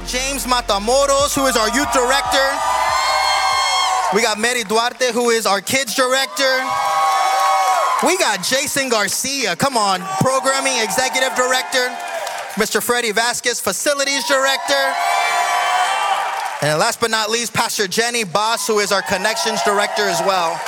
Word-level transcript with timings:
Got 0.00 0.08
James 0.08 0.44
Matamoros, 0.44 1.34
who 1.34 1.46
is 1.46 1.56
our 1.56 1.68
youth 1.70 1.92
director. 1.92 2.48
We 4.14 4.22
got 4.22 4.38
Mary 4.38 4.64
Duarte, 4.64 5.12
who 5.12 5.30
is 5.30 5.46
our 5.46 5.60
kids 5.60 5.94
director. 5.94 6.58
We 8.06 8.16
got 8.18 8.42
Jason 8.42 8.88
Garcia, 8.88 9.56
come 9.56 9.76
on, 9.76 10.00
programming 10.20 10.78
executive 10.82 11.34
director. 11.34 11.88
Mr. 12.54 12.82
Freddie 12.82 13.12
Vasquez, 13.12 13.60
facilities 13.60 14.26
director. 14.26 14.94
And 16.62 16.78
last 16.78 17.00
but 17.00 17.10
not 17.10 17.30
least, 17.30 17.52
Pastor 17.52 17.86
Jenny 17.86 18.24
Boss, 18.24 18.66
who 18.66 18.80
is 18.80 18.92
our 18.92 19.02
connections 19.02 19.62
director 19.62 20.02
as 20.02 20.20
well. 20.20 20.60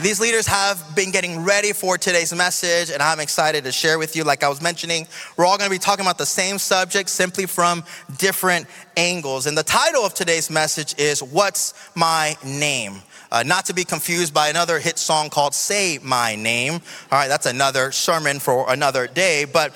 These 0.00 0.20
leaders 0.20 0.46
have 0.46 0.82
been 0.96 1.10
getting 1.10 1.44
ready 1.44 1.72
for 1.72 1.98
today's 1.98 2.34
message, 2.34 2.90
and 2.90 3.02
I'm 3.02 3.20
excited 3.20 3.64
to 3.64 3.72
share 3.72 3.98
with 3.98 4.16
you. 4.16 4.24
Like 4.24 4.42
I 4.42 4.48
was 4.48 4.62
mentioning, 4.62 5.06
we're 5.36 5.44
all 5.44 5.58
gonna 5.58 5.70
be 5.70 5.78
talking 5.78 6.04
about 6.04 6.16
the 6.16 6.26
same 6.26 6.58
subject 6.58 7.10
simply 7.10 7.44
from 7.46 7.84
different 8.16 8.66
angles. 8.96 9.46
And 9.46 9.56
the 9.56 9.62
title 9.62 10.02
of 10.02 10.14
today's 10.14 10.48
message 10.50 10.98
is 10.98 11.22
What's 11.22 11.74
My 11.94 12.36
Name? 12.42 13.02
Uh, 13.30 13.42
not 13.44 13.66
to 13.66 13.74
be 13.74 13.84
confused 13.84 14.32
by 14.32 14.48
another 14.48 14.78
hit 14.78 14.98
song 14.98 15.28
called 15.28 15.54
Say 15.54 15.98
My 16.02 16.36
Name. 16.36 16.72
All 16.72 16.80
right, 17.18 17.28
that's 17.28 17.46
another 17.46 17.92
sermon 17.92 18.40
for 18.40 18.72
another 18.72 19.06
day. 19.06 19.44
But 19.44 19.72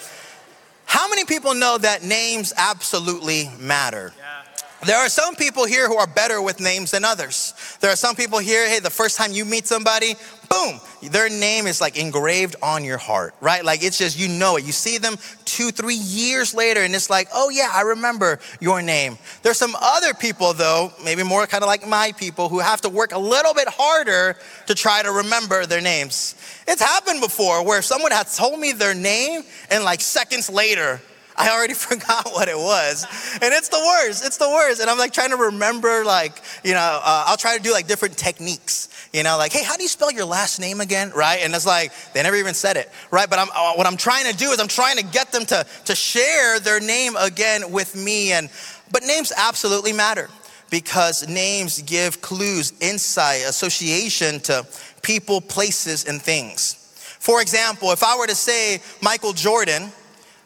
how 0.87 1.09
many 1.11 1.25
people 1.25 1.55
know 1.55 1.77
that 1.79 2.03
names 2.03 2.55
absolutely 2.57 3.51
matter? 3.61 4.13
Yeah. 4.17 4.46
There 4.87 4.97
are 4.97 5.09
some 5.09 5.35
people 5.35 5.67
here 5.67 5.89
who 5.89 5.97
are 5.97 6.07
better 6.07 6.41
with 6.41 6.61
names 6.61 6.93
than 6.93 7.05
others. 7.05 7.55
There 7.81 7.91
are 7.91 7.97
some 7.97 8.15
people 8.15 8.39
here, 8.39 8.69
hey, 8.69 8.79
the 8.79 8.89
first 8.89 9.17
time 9.17 9.33
you 9.33 9.45
meet 9.45 9.67
somebody, 9.67 10.15
boom, 10.49 10.79
their 11.03 11.29
name 11.29 11.67
is 11.67 11.81
like 11.81 11.99
engraved 11.99 12.55
on 12.63 12.85
your 12.85 12.97
heart, 12.97 13.35
right? 13.41 13.65
Like 13.65 13.83
it's 13.83 13.99
just, 13.99 14.17
you 14.17 14.29
know 14.29 14.57
it. 14.57 14.65
You 14.65 14.71
see 14.71 14.99
them 14.99 15.17
two, 15.45 15.73
three 15.73 15.97
years 15.97 16.55
later, 16.55 16.83
and 16.83 16.95
it's 16.95 17.11
like, 17.11 17.27
oh 17.35 17.51
yeah, 17.51 17.69
I 17.73 17.81
remember 17.81 18.39
your 18.61 18.81
name. 18.81 19.19
There's 19.43 19.57
some 19.57 19.75
other 19.81 20.15
people, 20.15 20.53
though, 20.53 20.93
maybe 21.05 21.25
more 21.25 21.49
kind 21.49 21.65
of 21.65 21.69
like 21.69 21.85
my 21.87 22.13
people, 22.17 22.49
who 22.49 22.61
have 22.61 22.81
to 22.83 22.89
work 22.89 23.13
a 23.13 23.19
little 23.19 23.55
bit 23.55 23.67
harder 23.69 24.37
to 24.69 24.75
try 24.77 25.03
to 25.03 25.11
remember 25.11 25.67
their 25.67 25.81
names. 25.81 26.37
It's 26.69 26.81
happened 26.81 27.21
before 27.21 27.65
where 27.67 27.83
someone 27.83 28.13
has 28.13 28.37
told 28.37 28.61
me 28.61 28.71
their 28.71 28.95
name, 28.95 29.43
and 29.69 29.83
like 29.83 30.01
seconds 30.01 30.49
later, 30.49 31.01
I 31.39 31.51
already 31.51 31.75
forgot 31.89 32.27
what 32.33 32.49
it 32.49 32.57
was. 32.57 33.05
And 33.35 33.53
it's 33.53 33.69
the 33.69 33.79
worst. 33.79 34.25
It's 34.25 34.39
the 34.39 34.49
worst. 34.49 34.81
And 34.81 34.89
I'm 34.89 34.99
like 34.99 35.13
trying 35.13 35.31
to 35.31 35.37
remember, 35.37 36.05
like, 36.05 36.41
you 36.65 36.73
know, 36.73 37.01
uh, 37.03 37.25
I'll 37.27 37.37
try 37.37 37.57
to 37.57 37.63
do 37.63 37.73
like 37.73 37.87
different 37.87 38.17
techniques, 38.17 38.89
you 39.13 39.23
know, 39.23 39.37
like, 39.37 39.53
hey, 39.53 39.63
how 39.63 39.77
do 39.77 39.83
you 39.83 39.89
spell 39.89 40.11
your 40.11 40.25
last 40.25 40.59
name 40.59 40.81
again? 40.81 41.13
Right? 41.15 41.41
And 41.43 41.55
it's 41.55 41.67
like, 41.67 41.93
they 42.15 42.23
never 42.23 42.37
even 42.37 42.55
said 42.55 42.77
it, 42.77 42.91
right? 43.11 43.29
But 43.29 43.39
I'm, 43.39 43.49
uh, 43.55 43.75
what 43.75 43.87
I'm 43.87 43.97
trying 43.97 44.31
to 44.31 44.37
do 44.37 44.51
is 44.51 44.61
I'm 44.61 44.69
trying 44.69 44.97
to 44.97 45.05
get 45.05 45.33
them 45.33 45.45
to, 45.47 45.67
to 45.85 45.95
share 45.95 46.59
their 46.61 46.81
name 46.81 47.17
again 47.17 47.71
with 47.71 47.95
me. 47.95 48.33
And, 48.33 48.49
but 48.91 49.03
names 49.03 49.33
absolutely 49.37 49.93
matter 49.93 50.31
because 50.71 51.29
names 51.29 51.83
give 51.83 52.21
clues, 52.21 52.73
insight, 52.81 53.43
association 53.47 54.41
to 54.41 54.67
people, 55.03 55.41
places, 55.41 56.05
and 56.05 56.21
things. 56.21 56.83
For 57.21 57.41
example, 57.41 57.93
if 57.93 58.03
I 58.03 58.17
were 58.17 58.27
to 58.27 58.35
say 58.35 58.81
Michael 59.03 59.33
Jordan, 59.33 59.93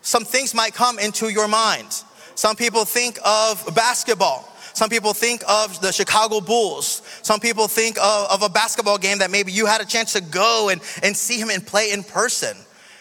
some 0.03 0.25
things 0.25 0.55
might 0.55 0.75
come 0.75 0.99
into 0.99 1.29
your 1.29 1.49
mind. 1.49 1.89
Some 2.35 2.57
people 2.57 2.85
think 2.85 3.19
of 3.25 3.75
basketball. 3.75 4.47
Some 4.73 4.89
people 4.89 5.13
think 5.13 5.43
of 5.49 5.81
the 5.81 5.93
Chicago 5.93 6.41
Bulls. 6.41 7.03
Some 7.23 7.41
people 7.41 7.69
think 7.69 7.99
of, 7.99 8.31
of, 8.31 8.43
a 8.43 8.49
basketball 8.49 8.99
game 8.99 9.19
that 9.19 9.31
maybe 9.31 9.53
you 9.53 9.67
had 9.67 9.81
a 9.81 9.85
chance 9.85 10.13
to 10.15 10.21
go 10.21 10.69
and, 10.71 10.81
and 11.03 11.17
see 11.17 11.39
him 11.39 11.51
and 11.51 11.67
play 11.67 11.91
in 11.91 12.03
person. 12.03 12.57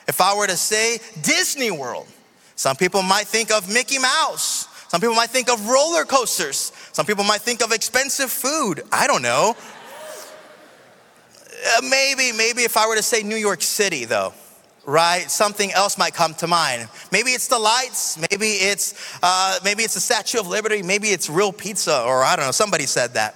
If 0.07 0.19
I 0.19 0.35
were 0.35 0.47
to 0.47 0.57
say 0.57 0.99
Disney 1.21 1.71
World, 1.71 2.07
some 2.55 2.75
people 2.75 3.03
might 3.03 3.27
think 3.27 3.51
of 3.51 3.71
Mickey 3.71 3.99
Mouse. 3.99 4.67
Some 4.89 4.99
people 4.99 5.15
might 5.15 5.29
think 5.29 5.49
of 5.49 5.69
roller 5.69 6.03
coasters. 6.03 6.73
Some 6.91 7.05
people 7.05 7.23
might 7.23 7.41
think 7.41 7.63
of 7.63 7.71
expensive 7.71 8.31
food. 8.31 8.81
I 8.91 9.05
don't 9.05 9.21
know. 9.21 9.55
Uh, 11.77 11.81
maybe, 11.83 12.31
maybe 12.31 12.63
if 12.63 12.75
I 12.75 12.87
were 12.87 12.95
to 12.95 13.03
say 13.03 13.21
New 13.21 13.35
York 13.35 13.61
City, 13.61 14.05
though, 14.05 14.33
right? 14.85 15.29
Something 15.29 15.71
else 15.71 15.97
might 15.97 16.13
come 16.13 16.33
to 16.35 16.47
mind. 16.47 16.87
Maybe 17.11 17.31
it's 17.31 17.47
the 17.47 17.59
lights. 17.59 18.17
Maybe 18.31 18.47
it's 18.47 19.17
uh, 19.21 19.59
maybe 19.63 19.83
it's 19.83 19.93
the 19.93 19.99
Statue 19.99 20.39
of 20.39 20.47
Liberty. 20.47 20.81
Maybe 20.81 21.09
it's 21.09 21.29
real 21.29 21.51
pizza, 21.51 22.03
or 22.03 22.23
I 22.23 22.35
don't 22.35 22.45
know. 22.45 22.51
Somebody 22.51 22.85
said 22.85 23.13
that. 23.13 23.35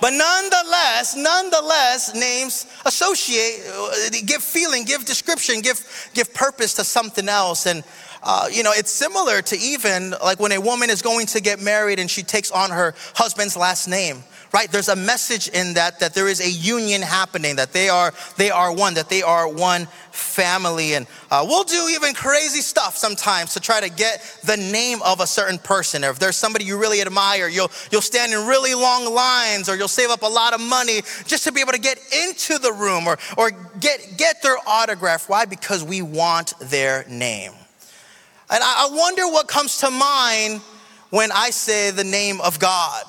But 0.00 0.14
nonetheless, 0.14 1.14
nonetheless, 1.16 2.14
names 2.14 2.66
associate, 2.84 3.62
uh, 3.68 4.10
give 4.26 4.42
feeling, 4.42 4.84
give 4.84 5.04
description, 5.04 5.60
give 5.60 6.10
give 6.12 6.34
purpose 6.34 6.74
to 6.74 6.84
something 6.84 7.28
else, 7.28 7.66
and. 7.66 7.84
Uh, 8.24 8.46
you 8.52 8.62
know, 8.62 8.70
it's 8.72 8.92
similar 8.92 9.42
to 9.42 9.58
even 9.58 10.14
like 10.22 10.38
when 10.38 10.52
a 10.52 10.60
woman 10.60 10.90
is 10.90 11.02
going 11.02 11.26
to 11.26 11.40
get 11.40 11.60
married 11.60 11.98
and 11.98 12.08
she 12.08 12.22
takes 12.22 12.52
on 12.52 12.70
her 12.70 12.94
husband's 13.16 13.56
last 13.56 13.88
name 13.88 14.22
right? 14.52 14.70
There's 14.70 14.88
a 14.88 14.96
message 14.96 15.48
in 15.48 15.74
that 15.74 16.00
that 16.00 16.14
there 16.14 16.28
is 16.28 16.40
a 16.40 16.50
union 16.50 17.02
happening, 17.02 17.56
that 17.56 17.72
they 17.72 17.88
are 17.88 18.12
they 18.36 18.50
are 18.50 18.72
one, 18.72 18.94
that 18.94 19.08
they 19.08 19.22
are 19.22 19.48
one 19.48 19.86
family, 20.10 20.94
and 20.94 21.06
uh, 21.30 21.44
we'll 21.46 21.64
do 21.64 21.88
even 21.90 22.14
crazy 22.14 22.60
stuff 22.60 22.96
sometimes 22.96 23.54
to 23.54 23.60
try 23.60 23.80
to 23.80 23.88
get 23.88 24.20
the 24.44 24.56
name 24.56 25.00
of 25.02 25.20
a 25.20 25.26
certain 25.26 25.58
person. 25.58 26.04
Or 26.04 26.10
if 26.10 26.18
there's 26.18 26.36
somebody 26.36 26.64
you 26.64 26.78
really 26.78 27.00
admire, 27.00 27.48
you'll 27.48 27.70
you'll 27.90 28.02
stand 28.02 28.32
in 28.32 28.46
really 28.46 28.74
long 28.74 29.12
lines, 29.12 29.68
or 29.68 29.76
you'll 29.76 29.88
save 29.88 30.10
up 30.10 30.22
a 30.22 30.26
lot 30.26 30.54
of 30.54 30.60
money 30.60 31.00
just 31.26 31.44
to 31.44 31.52
be 31.52 31.60
able 31.60 31.72
to 31.72 31.80
get 31.80 31.98
into 32.26 32.58
the 32.58 32.72
room, 32.72 33.06
or 33.06 33.18
or 33.38 33.50
get 33.80 34.16
get 34.16 34.42
their 34.42 34.56
autograph. 34.66 35.28
Why? 35.28 35.44
Because 35.44 35.82
we 35.82 36.02
want 36.02 36.54
their 36.60 37.04
name. 37.08 37.52
And 38.50 38.62
I 38.62 38.90
wonder 38.92 39.22
what 39.28 39.48
comes 39.48 39.78
to 39.78 39.90
mind 39.90 40.60
when 41.08 41.32
I 41.32 41.48
say 41.50 41.90
the 41.90 42.04
name 42.04 42.40
of 42.42 42.58
God. 42.58 43.04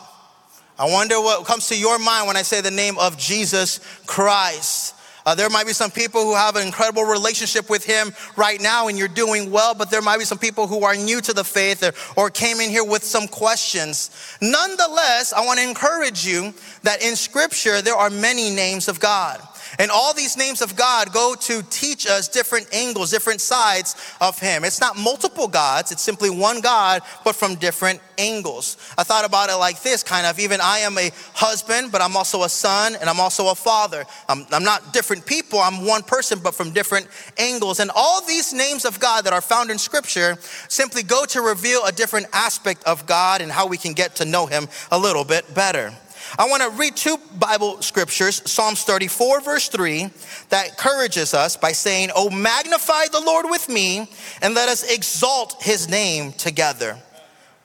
I 0.83 0.85
wonder 0.91 1.21
what 1.21 1.45
comes 1.45 1.69
to 1.69 1.79
your 1.79 1.97
mind 1.97 2.27
when 2.27 2.35
I 2.35 2.41
say 2.41 2.59
the 2.59 2.69
name 2.69 2.99
of 2.99 3.17
Jesus 3.17 3.79
Christ. 4.05 4.93
Uh, 5.25 5.33
there 5.33 5.49
might 5.49 5.65
be 5.65 5.71
some 5.71 5.89
people 5.89 6.25
who 6.25 6.35
have 6.35 6.57
an 6.57 6.67
incredible 6.67 7.05
relationship 7.05 7.69
with 7.69 7.85
Him 7.85 8.11
right 8.35 8.59
now 8.59 8.89
and 8.89 8.97
you're 8.97 9.07
doing 9.07 9.49
well, 9.49 9.73
but 9.73 9.89
there 9.89 10.01
might 10.01 10.17
be 10.17 10.25
some 10.25 10.37
people 10.37 10.67
who 10.67 10.83
are 10.83 10.93
new 10.97 11.21
to 11.21 11.31
the 11.31 11.45
faith 11.45 11.83
or, 11.83 11.93
or 12.21 12.29
came 12.29 12.59
in 12.59 12.69
here 12.69 12.83
with 12.83 13.01
some 13.01 13.29
questions. 13.29 14.11
Nonetheless, 14.41 15.31
I 15.31 15.45
want 15.45 15.57
to 15.59 15.65
encourage 15.65 16.27
you 16.27 16.53
that 16.81 17.01
in 17.01 17.15
Scripture 17.15 17.81
there 17.81 17.95
are 17.95 18.09
many 18.09 18.49
names 18.49 18.89
of 18.89 18.99
God. 18.99 19.39
And 19.79 19.91
all 19.91 20.13
these 20.13 20.37
names 20.37 20.61
of 20.61 20.75
God 20.75 21.11
go 21.13 21.35
to 21.41 21.63
teach 21.69 22.07
us 22.07 22.27
different 22.27 22.67
angles, 22.73 23.11
different 23.11 23.41
sides 23.41 23.95
of 24.21 24.39
Him. 24.39 24.63
It's 24.63 24.79
not 24.79 24.97
multiple 24.97 25.47
gods, 25.47 25.91
it's 25.91 26.01
simply 26.01 26.29
one 26.29 26.61
God, 26.61 27.01
but 27.23 27.35
from 27.35 27.55
different 27.55 27.99
angles. 28.17 28.77
I 28.97 29.03
thought 29.03 29.25
about 29.25 29.49
it 29.49 29.55
like 29.55 29.81
this 29.81 30.03
kind 30.03 30.25
of 30.25 30.39
even 30.39 30.59
I 30.61 30.79
am 30.79 30.97
a 30.97 31.11
husband, 31.33 31.91
but 31.91 32.01
I'm 32.01 32.15
also 32.15 32.43
a 32.43 32.49
son 32.49 32.95
and 32.99 33.09
I'm 33.09 33.19
also 33.19 33.49
a 33.49 33.55
father. 33.55 34.05
I'm, 34.29 34.45
I'm 34.51 34.63
not 34.63 34.93
different 34.93 35.25
people, 35.25 35.59
I'm 35.59 35.85
one 35.85 36.03
person, 36.03 36.39
but 36.43 36.53
from 36.53 36.71
different 36.71 37.07
angles. 37.37 37.79
And 37.79 37.91
all 37.95 38.25
these 38.25 38.53
names 38.53 38.85
of 38.85 38.99
God 38.99 39.25
that 39.25 39.33
are 39.33 39.41
found 39.41 39.71
in 39.71 39.77
Scripture 39.77 40.37
simply 40.67 41.03
go 41.03 41.25
to 41.25 41.41
reveal 41.41 41.85
a 41.85 41.91
different 41.91 42.27
aspect 42.33 42.83
of 42.85 43.05
God 43.05 43.41
and 43.41 43.51
how 43.51 43.67
we 43.67 43.77
can 43.77 43.93
get 43.93 44.15
to 44.17 44.25
know 44.25 44.45
Him 44.45 44.67
a 44.91 44.97
little 44.97 45.23
bit 45.23 45.53
better. 45.53 45.93
I 46.37 46.47
want 46.49 46.63
to 46.63 46.69
read 46.71 46.95
two 46.95 47.17
Bible 47.37 47.81
scriptures, 47.81 48.41
Psalms 48.49 48.83
34, 48.83 49.41
verse 49.41 49.67
3, 49.67 50.09
that 50.49 50.69
encourages 50.69 51.35
us 51.35 51.55
by 51.55 51.73
saying, 51.73 52.09
Oh, 52.15 52.31
magnify 52.31 53.05
the 53.11 53.21
Lord 53.21 53.45
with 53.49 53.69
me, 53.69 54.09
and 54.41 54.55
let 54.55 54.67
us 54.67 54.91
exalt 54.91 55.61
his 55.61 55.87
name 55.87 56.31
together. 56.33 56.97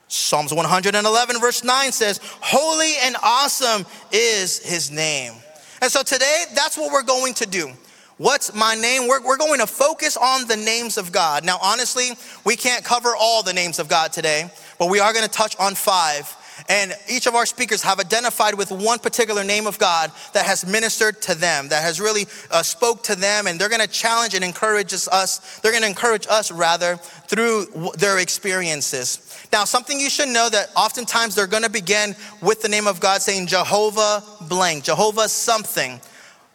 Psalms 0.09 0.53
111, 0.53 1.41
verse 1.41 1.65
9 1.65 1.93
says, 1.93 2.21
Holy 2.23 2.95
and 3.03 3.17
awesome 3.23 3.87
is 4.13 4.59
his 4.59 4.91
name. 4.91 5.33
And 5.81 5.91
so 5.91 6.03
today, 6.03 6.45
that's 6.55 6.77
what 6.77 6.93
we're 6.93 7.03
going 7.03 7.35
to 7.35 7.47
do. 7.47 7.73
What's 8.19 8.53
my 8.53 8.75
name? 8.75 9.07
We're, 9.07 9.25
we're 9.25 9.37
going 9.37 9.61
to 9.61 9.67
focus 9.67 10.17
on 10.17 10.47
the 10.49 10.57
names 10.57 10.99
of 10.99 11.13
God. 11.13 11.45
Now, 11.45 11.59
honestly, 11.63 12.11
we 12.45 12.57
can't 12.57 12.85
cover 12.85 13.15
all 13.19 13.43
the 13.43 13.53
names 13.53 13.79
of 13.79 13.89
God 13.89 14.13
today, 14.13 14.51
but 14.79 14.91
we 14.91 14.99
are 14.99 15.13
going 15.13 15.25
to 15.25 15.31
touch 15.31 15.57
on 15.59 15.75
five. 15.75 16.35
And 16.69 16.95
each 17.09 17.27
of 17.27 17.35
our 17.35 17.47
speakers 17.47 17.83
have 17.83 18.01
identified 18.01 18.55
with 18.55 18.71
one 18.71 18.99
particular 18.99 19.45
name 19.45 19.67
of 19.67 19.79
God 19.79 20.11
that 20.33 20.47
has 20.47 20.67
ministered 20.67 21.21
to 21.23 21.35
them, 21.35 21.69
that 21.69 21.83
has 21.83 22.01
really 22.01 22.27
uh, 22.51 22.63
spoke 22.63 23.03
to 23.05 23.15
them, 23.17 23.47
and 23.47 23.61
they're 23.61 23.69
going 23.69 23.81
to 23.81 23.87
challenge 23.87 24.35
and 24.35 24.45
encourage 24.45 24.93
us. 24.93 25.61
They're 25.61 25.73
going 25.73 25.83
to 25.83 25.89
encourage 25.89 26.27
us 26.29 26.51
rather 26.51 26.97
through 26.97 27.67
their 27.97 28.19
experiences. 28.19 29.47
Now, 29.53 29.65
something 29.65 29.99
you 29.99 30.11
should 30.11 30.29
know 30.29 30.49
that 30.51 30.71
oftentimes 30.77 31.35
they're 31.35 31.47
going 31.47 31.63
to 31.63 31.71
begin 31.71 32.15
with 32.43 32.63
the 32.63 32.69
name 32.69 32.87
of 32.87 33.01
God, 33.01 33.23
saying 33.23 33.47
Jehovah 33.47 34.23
blank, 34.49 34.85
Jehovah 34.85 35.29
something. 35.29 36.01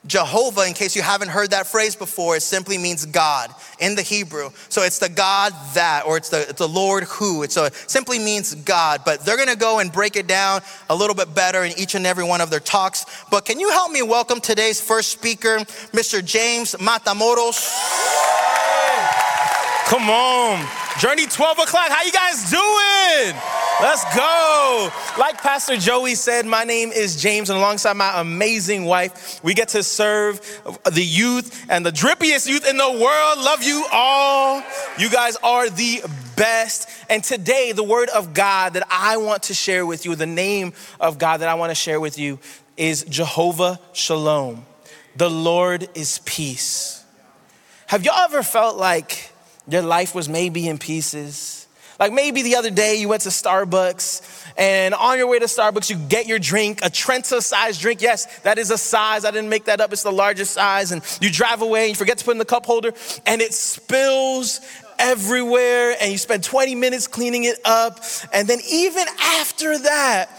Jehovah, 0.05 0.67
in 0.67 0.73
case 0.73 0.97
you 0.97 1.01
haven't 1.01 1.29
heard 1.29 1.51
that 1.51 1.65
phrase 1.65 1.95
before, 1.95 2.35
it 2.35 2.41
simply 2.41 2.77
means 2.77 3.05
God 3.05 3.53
in 3.79 3.95
the 3.95 4.01
Hebrew. 4.01 4.49
So 4.67 4.81
it's 4.83 4.99
the 4.99 5.07
God 5.07 5.53
that, 5.75 6.03
or 6.05 6.17
it's 6.17 6.27
the, 6.27 6.41
it's 6.41 6.59
the 6.59 6.67
Lord 6.67 7.05
who. 7.05 7.43
It's 7.43 7.55
a, 7.55 7.65
it 7.65 7.75
simply 7.87 8.19
means 8.19 8.53
God. 8.53 9.01
But 9.05 9.21
they're 9.21 9.37
going 9.37 9.47
to 9.47 9.55
go 9.55 9.79
and 9.79 9.91
break 9.91 10.17
it 10.17 10.27
down 10.27 10.61
a 10.89 10.95
little 10.95 11.15
bit 11.15 11.33
better 11.33 11.63
in 11.63 11.71
each 11.79 11.95
and 11.95 12.05
every 12.05 12.25
one 12.25 12.41
of 12.41 12.49
their 12.49 12.59
talks. 12.59 13.05
But 13.31 13.45
can 13.45 13.61
you 13.61 13.69
help 13.69 13.91
me 13.91 14.01
welcome 14.01 14.41
today's 14.41 14.81
first 14.81 15.09
speaker, 15.09 15.59
Mr. 15.93 16.23
James 16.23 16.75
Matamoros? 16.75 17.63
Come 19.85 20.09
on. 20.09 20.67
Journey 20.99 21.27
12 21.27 21.59
o'clock. 21.59 21.87
How 21.89 22.03
you 22.03 22.11
guys 22.11 22.51
doing? 22.51 23.62
Let's 23.81 24.15
go. 24.15 24.89
Like 25.17 25.41
Pastor 25.41 25.73
JJ 25.73 26.15
said, 26.15 26.45
my 26.45 26.63
name 26.63 26.91
is 26.91 27.21
James, 27.21 27.49
and 27.49 27.57
alongside 27.57 27.93
my 27.93 28.21
amazing 28.21 28.85
wife, 28.85 29.43
we 29.43 29.53
get 29.53 29.69
to 29.69 29.83
serve 29.83 30.39
the 30.85 31.03
youth 31.03 31.65
and 31.69 31.85
the 31.85 31.91
drippiest 31.91 32.47
youth 32.47 32.67
in 32.67 32.77
the 32.77 32.89
world. 32.89 33.39
Love 33.39 33.63
you 33.63 33.85
all. 33.91 34.63
You 34.97 35.09
guys 35.09 35.35
are 35.37 35.69
the 35.69 36.01
best. 36.37 36.87
And 37.09 37.23
today, 37.23 37.71
the 37.71 37.83
word 37.83 38.09
of 38.09 38.33
God 38.33 38.73
that 38.73 38.87
I 38.89 39.17
want 39.17 39.43
to 39.43 39.53
share 39.53 39.85
with 39.85 40.05
you, 40.05 40.15
the 40.15 40.25
name 40.25 40.73
of 40.99 41.17
God 41.17 41.37
that 41.37 41.49
I 41.49 41.55
want 41.55 41.71
to 41.71 41.75
share 41.75 41.99
with 41.99 42.17
you, 42.17 42.39
is 42.77 43.03
Jehovah 43.03 43.79
Shalom. 43.91 44.65
The 45.15 45.29
Lord 45.29 45.89
is 45.93 46.19
peace. 46.25 47.03
Have 47.87 48.05
y'all 48.05 48.17
ever 48.19 48.43
felt 48.43 48.77
like 48.77 49.31
your 49.67 49.81
life 49.81 50.15
was 50.15 50.29
maybe 50.29 50.67
in 50.67 50.77
pieces? 50.77 51.62
Like 52.03 52.11
maybe 52.11 52.41
the 52.41 52.57
other 52.57 52.69
day 52.69 52.95
you 52.95 53.07
went 53.07 53.21
to 53.21 53.29
Starbucks 53.29 54.51
and 54.57 54.93
on 54.93 55.17
your 55.17 55.27
way 55.27 55.39
to 55.39 55.45
Starbucks, 55.45 55.89
you 55.89 55.95
get 55.95 56.27
your 56.27 56.37
drink, 56.37 56.79
a 56.83 56.89
Trenta 56.89 57.41
size 57.41 57.77
drink. 57.77 58.01
Yes, 58.01 58.25
that 58.41 58.57
is 58.57 58.71
a 58.71 58.77
size. 58.77 59.23
I 59.23 59.31
didn't 59.31 59.47
make 59.47 59.63
that 59.65 59.79
up. 59.79 59.93
It's 59.93 60.03
the 60.03 60.11
largest 60.11 60.51
size. 60.51 60.91
And 60.91 61.01
you 61.21 61.31
drive 61.31 61.61
away 61.61 61.83
and 61.83 61.89
you 61.91 61.95
forget 61.95 62.17
to 62.17 62.25
put 62.25 62.31
in 62.31 62.39
the 62.39 62.43
cup 62.43 62.65
holder 62.65 62.91
and 63.25 63.41
it 63.41 63.53
spills 63.53 64.59
everywhere 64.99 65.95
and 66.01 66.11
you 66.11 66.17
spend 66.17 66.43
20 66.43 66.75
minutes 66.75 67.07
cleaning 67.07 67.45
it 67.45 67.57
up. 67.63 68.01
And 68.33 68.49
then 68.49 68.59
even 68.69 69.05
after 69.21 69.79
that, 69.79 70.29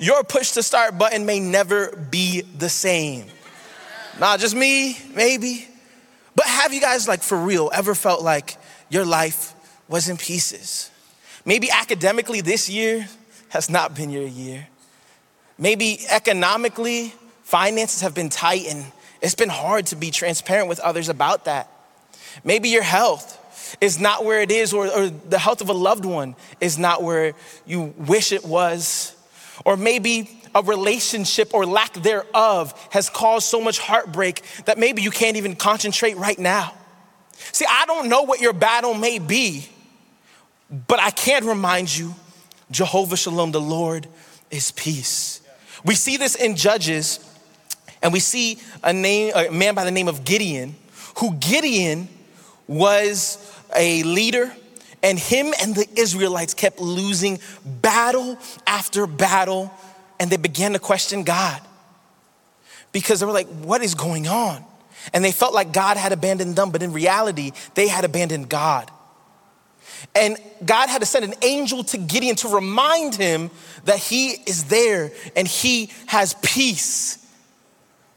your 0.00 0.24
push 0.24 0.50
to 0.54 0.62
start 0.64 0.98
button 0.98 1.24
may 1.24 1.38
never 1.38 1.94
be 2.10 2.40
the 2.40 2.68
same. 2.68 3.26
Not 4.18 4.40
just 4.40 4.56
me, 4.56 4.98
maybe. 5.14 5.68
But 6.34 6.46
have 6.46 6.74
you 6.74 6.80
guys, 6.80 7.06
like, 7.06 7.22
for 7.22 7.38
real, 7.38 7.70
ever 7.72 7.94
felt 7.94 8.22
like 8.22 8.56
your 8.88 9.04
life 9.04 9.54
was 9.86 10.08
in 10.08 10.16
pieces? 10.16 10.88
Maybe 11.44 11.70
academically, 11.70 12.40
this 12.40 12.68
year 12.68 13.08
has 13.48 13.68
not 13.68 13.94
been 13.94 14.10
your 14.10 14.26
year. 14.26 14.68
Maybe 15.58 15.98
economically, 16.10 17.12
finances 17.42 18.00
have 18.02 18.14
been 18.14 18.28
tight 18.28 18.66
and 18.68 18.84
it's 19.20 19.34
been 19.34 19.48
hard 19.48 19.86
to 19.86 19.96
be 19.96 20.10
transparent 20.10 20.68
with 20.68 20.80
others 20.80 21.08
about 21.08 21.44
that. 21.44 21.70
Maybe 22.44 22.70
your 22.70 22.82
health 22.82 23.38
is 23.80 24.00
not 24.00 24.24
where 24.24 24.40
it 24.40 24.50
is, 24.50 24.72
or, 24.72 24.86
or, 24.88 25.08
the 25.08 25.38
health 25.38 25.60
of 25.60 25.68
a 25.68 25.72
loved 25.72 26.04
one 26.04 26.34
is 26.60 26.78
not 26.78 27.02
where 27.02 27.34
you 27.66 27.94
wish 27.96 28.32
it 28.32 28.44
was. 28.44 29.14
Or 29.64 29.76
maybe 29.76 30.40
a 30.54 30.62
relationship 30.62 31.54
or 31.54 31.64
lack 31.64 31.94
thereof 31.94 32.74
has 32.90 33.08
caused 33.08 33.46
so 33.46 33.60
much 33.60 33.78
heartbreak 33.78 34.42
that 34.64 34.78
maybe 34.78 35.02
you 35.02 35.10
can't 35.10 35.36
even 35.36 35.54
concentrate 35.56 36.16
right 36.16 36.38
now. 36.38 36.74
See, 37.52 37.66
I 37.68 37.86
don't 37.86 38.08
know 38.08 38.22
what 38.22 38.40
your 38.40 38.52
battle 38.52 38.94
may 38.94 39.18
be, 39.18 39.68
but 40.72 40.98
I 40.98 41.10
can't 41.10 41.44
remind 41.44 41.94
you 41.94 42.14
Jehovah 42.70 43.16
Shalom, 43.16 43.52
the 43.52 43.60
Lord 43.60 44.08
is 44.50 44.72
peace. 44.72 45.42
We 45.84 45.94
see 45.94 46.16
this 46.16 46.34
in 46.34 46.56
Judges, 46.56 47.20
and 48.02 48.12
we 48.12 48.20
see 48.20 48.58
a, 48.82 48.92
name, 48.92 49.32
a 49.34 49.50
man 49.50 49.74
by 49.74 49.84
the 49.84 49.90
name 49.90 50.08
of 50.08 50.24
Gideon, 50.24 50.74
who 51.18 51.34
Gideon 51.34 52.08
was 52.66 53.38
a 53.76 54.02
leader, 54.04 54.50
and 55.02 55.18
him 55.18 55.52
and 55.60 55.74
the 55.74 55.86
Israelites 55.96 56.54
kept 56.54 56.80
losing 56.80 57.40
battle 57.64 58.38
after 58.66 59.06
battle, 59.06 59.70
and 60.18 60.30
they 60.30 60.36
began 60.36 60.72
to 60.72 60.78
question 60.78 61.24
God 61.24 61.60
because 62.92 63.20
they 63.20 63.26
were 63.26 63.32
like, 63.32 63.48
What 63.48 63.82
is 63.82 63.94
going 63.94 64.28
on? 64.28 64.64
And 65.12 65.24
they 65.24 65.32
felt 65.32 65.52
like 65.52 65.72
God 65.72 65.96
had 65.96 66.12
abandoned 66.12 66.54
them, 66.56 66.70
but 66.70 66.82
in 66.82 66.92
reality, 66.92 67.50
they 67.74 67.88
had 67.88 68.04
abandoned 68.04 68.48
God. 68.48 68.90
And 70.14 70.36
God 70.64 70.88
had 70.88 71.00
to 71.00 71.06
send 71.06 71.24
an 71.24 71.34
angel 71.42 71.84
to 71.84 71.98
Gideon 71.98 72.36
to 72.36 72.48
remind 72.48 73.14
him 73.14 73.50
that 73.84 73.98
he 73.98 74.30
is 74.30 74.64
there 74.64 75.12
and 75.36 75.46
he 75.46 75.90
has 76.06 76.34
peace 76.42 77.18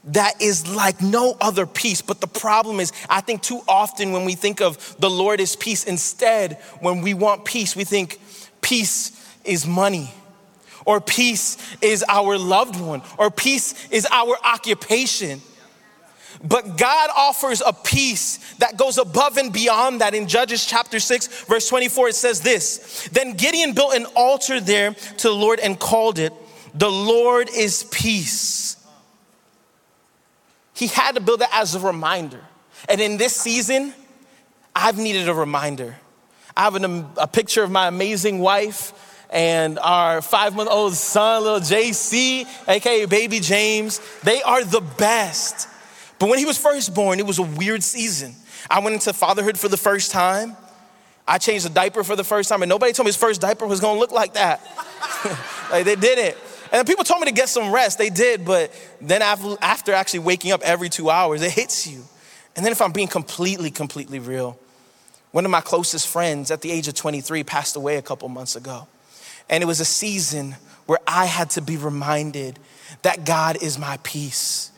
that 0.06 0.40
is 0.42 0.68
like 0.68 1.02
no 1.02 1.36
other 1.42 1.66
peace. 1.66 2.02
But 2.02 2.22
the 2.22 2.28
problem 2.28 2.80
is, 2.80 2.92
I 3.10 3.22
think 3.22 3.42
too 3.42 3.62
often 3.68 4.12
when 4.12 4.26
we 4.26 4.36
think 4.36 4.62
of 4.62 4.96
the 5.00 5.10
Lord 5.10 5.40
is 5.40 5.56
peace, 5.56 5.84
instead, 5.84 6.60
when 6.80 7.02
we 7.02 7.14
want 7.14 7.46
peace, 7.46 7.76
we 7.76 7.84
think 7.84 8.20
peace 8.62 9.12
is 9.44 9.66
money, 9.66 10.14
or 10.86 11.02
peace 11.02 11.58
is 11.82 12.04
our 12.08 12.38
loved 12.38 12.80
one, 12.80 13.02
or 13.18 13.32
peace 13.32 13.90
is 13.90 14.08
our 14.12 14.38
occupation. 14.44 15.42
But 16.46 16.78
God 16.78 17.10
offers 17.16 17.62
a 17.66 17.74
peace 17.74 18.38
that 18.60 18.78
goes 18.78 19.00
above 19.00 19.38
and 19.38 19.52
beyond 19.52 20.02
that. 20.02 20.14
In 20.14 20.28
Judges 20.28 20.64
chapter 20.66 21.00
6, 21.00 21.46
verse 21.46 21.68
24, 21.68 22.10
it 22.10 22.16
says 22.16 22.42
this 22.42 23.10
Then 23.12 23.34
Gideon 23.34 23.74
built 23.74 23.96
an 23.96 24.06
altar 24.16 24.60
there 24.60 24.94
to 24.94 25.28
the 25.28 25.34
Lord 25.34 25.60
and 25.60 25.80
called 25.80 26.20
it, 26.20 26.32
The 26.76 26.90
Lord 26.90 27.50
is 27.50 27.86
Peace. 27.86 28.78
He 30.76 30.88
had 30.88 31.16
to 31.16 31.22
build 31.22 31.42
it 31.42 31.48
as 31.52 31.74
a 31.74 31.80
reminder. 31.80 32.42
And 32.88 33.02
in 33.02 33.18
this 33.18 33.36
season, 33.36 33.94
I've 34.76 35.00
needed 35.00 35.28
a 35.28 35.34
reminder. 35.34 35.96
I 36.56 36.64
have 36.64 36.76
an, 36.76 37.08
a 37.18 37.28
picture 37.28 37.64
of 37.64 37.72
my 37.72 37.88
amazing 37.88 38.40
wife 38.40 38.94
and 39.32 39.80
our 39.80 40.22
five 40.22 40.56
month 40.56 40.70
old 40.70 40.94
son, 40.94 41.44
little 41.44 41.60
JC, 41.60 42.46
aka 42.68 43.06
baby 43.06 43.40
James. 43.40 44.00
They 44.22 44.44
are 44.44 44.64
the 44.64 44.82
best. 44.82 45.70
But 46.20 46.30
when 46.30 46.40
he 46.40 46.46
was 46.46 46.58
first 46.58 46.94
born, 46.94 47.20
it 47.20 47.26
was 47.26 47.40
a 47.40 47.44
weird 47.44 47.84
season. 47.84 48.36
I 48.70 48.80
went 48.80 48.94
into 48.94 49.14
fatherhood 49.14 49.60
for 49.60 49.68
the 49.68 49.78
first 49.78 50.12
time. 50.12 50.56
I 51.28 51.38
changed 51.38 51.66
a 51.66 51.70
diaper 51.70 52.04
for 52.04 52.16
the 52.16 52.24
first 52.24 52.50
time, 52.50 52.62
and 52.62 52.70
nobody 52.70 52.94
told 52.94 53.06
me 53.06 53.10
his 53.10 53.18
first 53.18 53.42
diaper 53.42 53.66
was 53.66 53.80
gonna 53.80 54.00
look 54.00 54.12
like 54.12 54.34
that. 54.36 54.62
like 55.72 55.86
they 55.86 55.96
did 55.96 56.20
it. 56.20 56.38
And 56.72 56.88
people 56.88 57.04
told 57.04 57.22
me 57.22 57.28
to 57.28 57.34
get 57.34 57.50
some 57.50 57.72
rest. 57.72 57.98
They 57.98 58.10
did, 58.10 58.46
but 58.46 58.72
then 59.02 59.22
after 59.22 59.94
actually 59.94 60.20
waking 60.20 60.52
up 60.52 60.62
every 60.64 60.90
two 60.90 61.10
hours, 61.10 61.42
it 61.42 61.52
hits 61.52 61.88
you. 61.88 62.04
And 62.56 62.66
then 62.66 62.72
if 62.72 62.82
I'm 62.82 62.92
being 62.92 63.08
completely, 63.08 63.72
completely 63.72 64.20
real, 64.20 64.58
one 65.32 65.46
of 65.46 65.52
my 65.52 65.62
closest 65.62 66.08
friends 66.08 66.52
at 66.52 66.62
the 66.62 66.72
age 66.72 66.88
of 66.88 66.94
23 66.94 67.44
passed 67.44 67.76
away 67.76 67.98
a 67.98 68.02
couple 68.02 68.30
months 68.30 68.56
ago. 68.56 68.88
And 69.50 69.62
it 69.62 69.68
was 69.68 69.80
a 69.80 69.86
season 69.86 70.56
where 70.86 71.00
I 71.08 71.26
had 71.26 71.50
to 71.52 71.62
be 71.62 71.78
reminded 71.78 72.60
that 73.02 73.26
God 73.26 73.62
is 73.62 73.78
my 73.78 73.98
peace 74.04 74.72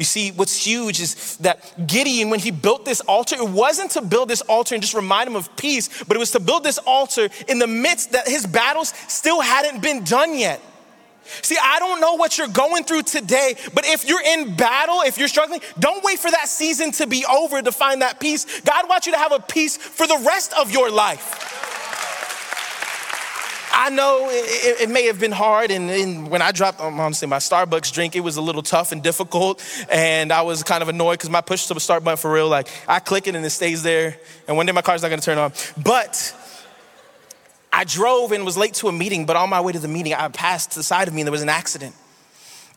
you 0.00 0.04
see, 0.04 0.30
what's 0.30 0.56
huge 0.56 0.98
is 0.98 1.36
that 1.36 1.86
Gideon, 1.86 2.30
when 2.30 2.40
he 2.40 2.50
built 2.50 2.86
this 2.86 3.02
altar, 3.02 3.36
it 3.36 3.46
wasn't 3.46 3.90
to 3.90 4.00
build 4.00 4.30
this 4.30 4.40
altar 4.40 4.74
and 4.74 4.80
just 4.82 4.94
remind 4.94 5.28
him 5.28 5.36
of 5.36 5.54
peace, 5.56 6.02
but 6.04 6.16
it 6.16 6.18
was 6.18 6.30
to 6.30 6.40
build 6.40 6.64
this 6.64 6.78
altar 6.78 7.28
in 7.48 7.58
the 7.58 7.66
midst 7.66 8.12
that 8.12 8.26
his 8.26 8.46
battles 8.46 8.94
still 9.08 9.42
hadn't 9.42 9.82
been 9.82 10.02
done 10.02 10.38
yet. 10.38 10.58
See, 11.42 11.58
I 11.62 11.78
don't 11.78 12.00
know 12.00 12.14
what 12.14 12.38
you're 12.38 12.48
going 12.48 12.84
through 12.84 13.02
today, 13.02 13.56
but 13.74 13.84
if 13.86 14.08
you're 14.08 14.22
in 14.22 14.56
battle, 14.56 15.02
if 15.02 15.18
you're 15.18 15.28
struggling, 15.28 15.60
don't 15.78 16.02
wait 16.02 16.18
for 16.18 16.30
that 16.30 16.48
season 16.48 16.92
to 16.92 17.06
be 17.06 17.26
over 17.26 17.60
to 17.60 17.70
find 17.70 18.00
that 18.00 18.18
peace. 18.18 18.62
God 18.62 18.88
wants 18.88 19.06
you 19.06 19.12
to 19.12 19.18
have 19.18 19.32
a 19.32 19.38
peace 19.38 19.76
for 19.76 20.06
the 20.06 20.18
rest 20.26 20.54
of 20.54 20.70
your 20.70 20.90
life. 20.90 21.69
I 23.82 23.88
know 23.88 24.28
it, 24.28 24.82
it, 24.82 24.90
may 24.90 25.06
have 25.06 25.18
been 25.18 25.32
hard, 25.32 25.70
and, 25.70 25.88
and 25.88 26.30
when 26.30 26.42
I 26.42 26.52
dropped, 26.52 26.82
um, 26.82 27.00
honestly, 27.00 27.26
my 27.26 27.38
Starbucks 27.38 27.90
drink, 27.94 28.14
it 28.14 28.20
was 28.20 28.36
a 28.36 28.42
little 28.42 28.60
tough 28.60 28.92
and 28.92 29.02
difficult, 29.02 29.64
and 29.90 30.30
I 30.34 30.42
was 30.42 30.62
kind 30.62 30.82
of 30.82 30.90
annoyed 30.90 31.14
because 31.14 31.30
my 31.30 31.40
push 31.40 31.64
to 31.68 31.72
the 31.72 31.80
start 31.80 32.04
button 32.04 32.18
for 32.18 32.30
real, 32.30 32.46
like 32.46 32.68
I 32.86 32.98
click 32.98 33.26
it 33.26 33.34
and 33.34 33.42
it 33.42 33.48
stays 33.48 33.82
there, 33.82 34.18
and 34.46 34.54
one 34.54 34.66
day 34.66 34.72
my 34.72 34.82
car's 34.82 35.00
not 35.00 35.08
gonna 35.08 35.22
turn 35.22 35.38
on. 35.38 35.54
But 35.82 36.36
I 37.72 37.84
drove 37.84 38.32
and 38.32 38.44
was 38.44 38.58
late 38.58 38.74
to 38.74 38.88
a 38.88 38.92
meeting, 38.92 39.24
but 39.24 39.36
on 39.36 39.48
my 39.48 39.62
way 39.62 39.72
to 39.72 39.78
the 39.78 39.88
meeting, 39.88 40.12
I 40.12 40.28
passed 40.28 40.72
to 40.72 40.80
the 40.80 40.82
side 40.82 41.08
of 41.08 41.14
me 41.14 41.22
and 41.22 41.26
there 41.26 41.32
was 41.32 41.40
an 41.40 41.48
accident. 41.48 41.94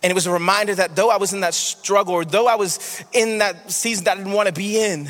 And 0.04 0.10
it 0.10 0.14
was 0.14 0.26
a 0.26 0.32
reminder 0.32 0.74
that 0.76 0.96
though 0.96 1.10
I 1.10 1.18
was 1.18 1.34
in 1.34 1.42
that 1.42 1.54
struggle, 1.54 2.14
or 2.14 2.24
though 2.24 2.48
I 2.48 2.56
was 2.56 3.04
in 3.12 3.40
that 3.40 3.72
season 3.72 4.06
that 4.06 4.16
I 4.16 4.18
didn't 4.22 4.32
want 4.32 4.48
to 4.48 4.54
be 4.54 4.82
in, 4.82 5.10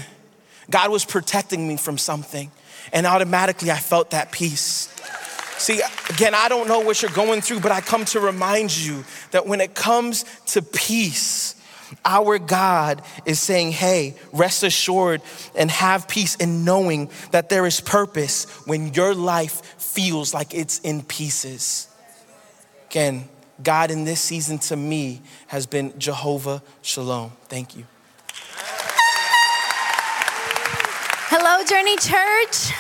God 0.72 0.90
was 0.90 1.06
protecting 1.06 1.68
me 1.68 1.78
from 1.78 2.00
something. 2.00 2.50
And 2.92 3.06
automatically 3.06 3.70
I 3.70 3.78
felt 3.78 4.10
that 4.10 4.32
peace. 4.32 4.90
See, 5.64 5.82
again, 6.10 6.36
I 6.36 6.50
don't 6.50 6.68
know 6.68 6.82
what 6.82 7.02
you're 7.02 7.10
going 7.12 7.40
through, 7.40 7.62
but 7.62 7.72
I 7.72 7.80
come 7.80 8.04
to 8.08 8.20
remind 8.20 8.76
you 8.76 9.06
that 9.32 9.48
when 9.48 9.62
it 9.62 9.74
comes 9.74 10.26
to 10.48 10.62
peace, 10.62 11.56
our 12.04 12.38
God 12.38 13.02
is 13.26 13.40
saying, 13.40 13.72
hey, 13.72 14.16
rest 14.34 14.64
assured 14.64 15.22
and 15.56 15.72
have 15.72 16.10
peace 16.10 16.36
in 16.36 16.66
knowing 16.66 17.10
that 17.32 17.48
there 17.48 17.66
is 17.66 17.80
purpose 17.80 18.44
when 18.68 18.94
your 18.94 19.16
life 19.16 19.62
feels 19.80 20.34
like 20.34 20.54
it's 20.54 20.80
in 20.80 21.02
pieces. 21.02 21.88
Again, 22.90 23.30
God 23.64 23.90
in 23.90 24.04
this 24.04 24.20
season 24.20 24.58
to 24.60 24.76
me 24.76 25.22
has 25.48 25.66
been 25.66 25.98
Jehovah 25.98 26.62
Shalom. 26.82 27.32
Thank 27.48 27.78
you. 27.78 27.86
Hello, 31.30 31.64
Journey 31.64 31.96
Church. 31.96 32.74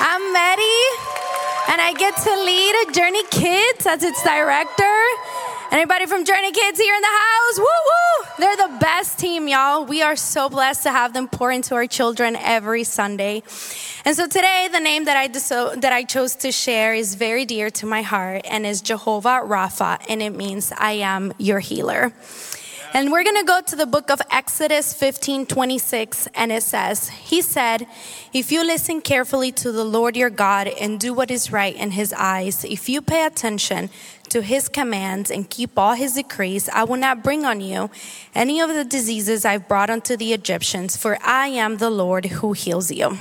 I'm 0.00 0.32
Maddie 0.32 1.17
and 1.68 1.80
I 1.80 1.92
get 1.92 2.16
to 2.16 2.30
lead 2.44 2.94
Journey 2.94 3.22
Kids 3.30 3.86
as 3.86 4.02
its 4.02 4.22
director. 4.22 4.98
Anybody 5.70 6.06
from 6.06 6.24
Journey 6.24 6.50
Kids 6.50 6.80
here 6.80 6.94
in 6.94 7.00
the 7.02 7.06
house? 7.06 7.58
Woo 7.58 7.64
woo! 7.64 8.26
They're 8.38 8.56
the 8.56 8.78
best 8.80 9.18
team, 9.18 9.48
y'all. 9.48 9.84
We 9.84 10.00
are 10.00 10.16
so 10.16 10.48
blessed 10.48 10.84
to 10.84 10.90
have 10.90 11.12
them 11.12 11.28
pour 11.28 11.52
into 11.52 11.74
our 11.74 11.86
children 11.86 12.36
every 12.36 12.84
Sunday. 12.84 13.42
And 14.06 14.16
so 14.16 14.26
today, 14.26 14.68
the 14.72 14.80
name 14.80 15.04
that 15.04 15.16
I 15.18 15.28
that 15.28 15.92
I 15.92 16.04
chose 16.04 16.36
to 16.36 16.52
share 16.52 16.94
is 16.94 17.16
very 17.16 17.44
dear 17.44 17.68
to 17.70 17.86
my 17.86 18.00
heart 18.00 18.46
and 18.48 18.64
is 18.64 18.80
Jehovah 18.80 19.42
Rapha, 19.44 20.00
and 20.08 20.22
it 20.22 20.34
means 20.34 20.72
I 20.76 20.92
am 20.92 21.34
your 21.36 21.60
healer. 21.60 22.12
And 22.94 23.12
we're 23.12 23.22
going 23.22 23.36
to 23.36 23.44
go 23.44 23.60
to 23.60 23.76
the 23.76 23.86
book 23.86 24.10
of 24.10 24.22
Exodus 24.30 24.94
15 24.94 25.46
26, 25.46 26.26
and 26.34 26.50
it 26.50 26.62
says, 26.62 27.08
He 27.08 27.42
said, 27.42 27.86
If 28.32 28.50
you 28.50 28.64
listen 28.64 29.02
carefully 29.02 29.52
to 29.52 29.70
the 29.70 29.84
Lord 29.84 30.16
your 30.16 30.30
God 30.30 30.68
and 30.68 30.98
do 30.98 31.12
what 31.12 31.30
is 31.30 31.52
right 31.52 31.76
in 31.76 31.92
his 31.92 32.14
eyes, 32.14 32.64
if 32.64 32.88
you 32.88 33.02
pay 33.02 33.26
attention 33.26 33.90
to 34.30 34.40
his 34.40 34.68
commands 34.68 35.30
and 35.30 35.50
keep 35.50 35.78
all 35.78 35.94
his 35.94 36.14
decrees, 36.14 36.68
I 36.70 36.84
will 36.84 36.96
not 36.96 37.22
bring 37.22 37.44
on 37.44 37.60
you 37.60 37.90
any 38.34 38.58
of 38.60 38.70
the 38.70 38.84
diseases 38.84 39.44
I've 39.44 39.68
brought 39.68 39.90
unto 39.90 40.16
the 40.16 40.32
Egyptians, 40.32 40.96
for 40.96 41.18
I 41.22 41.48
am 41.48 41.76
the 41.76 41.90
Lord 41.90 42.26
who 42.26 42.52
heals 42.54 42.90
you. 42.90 43.18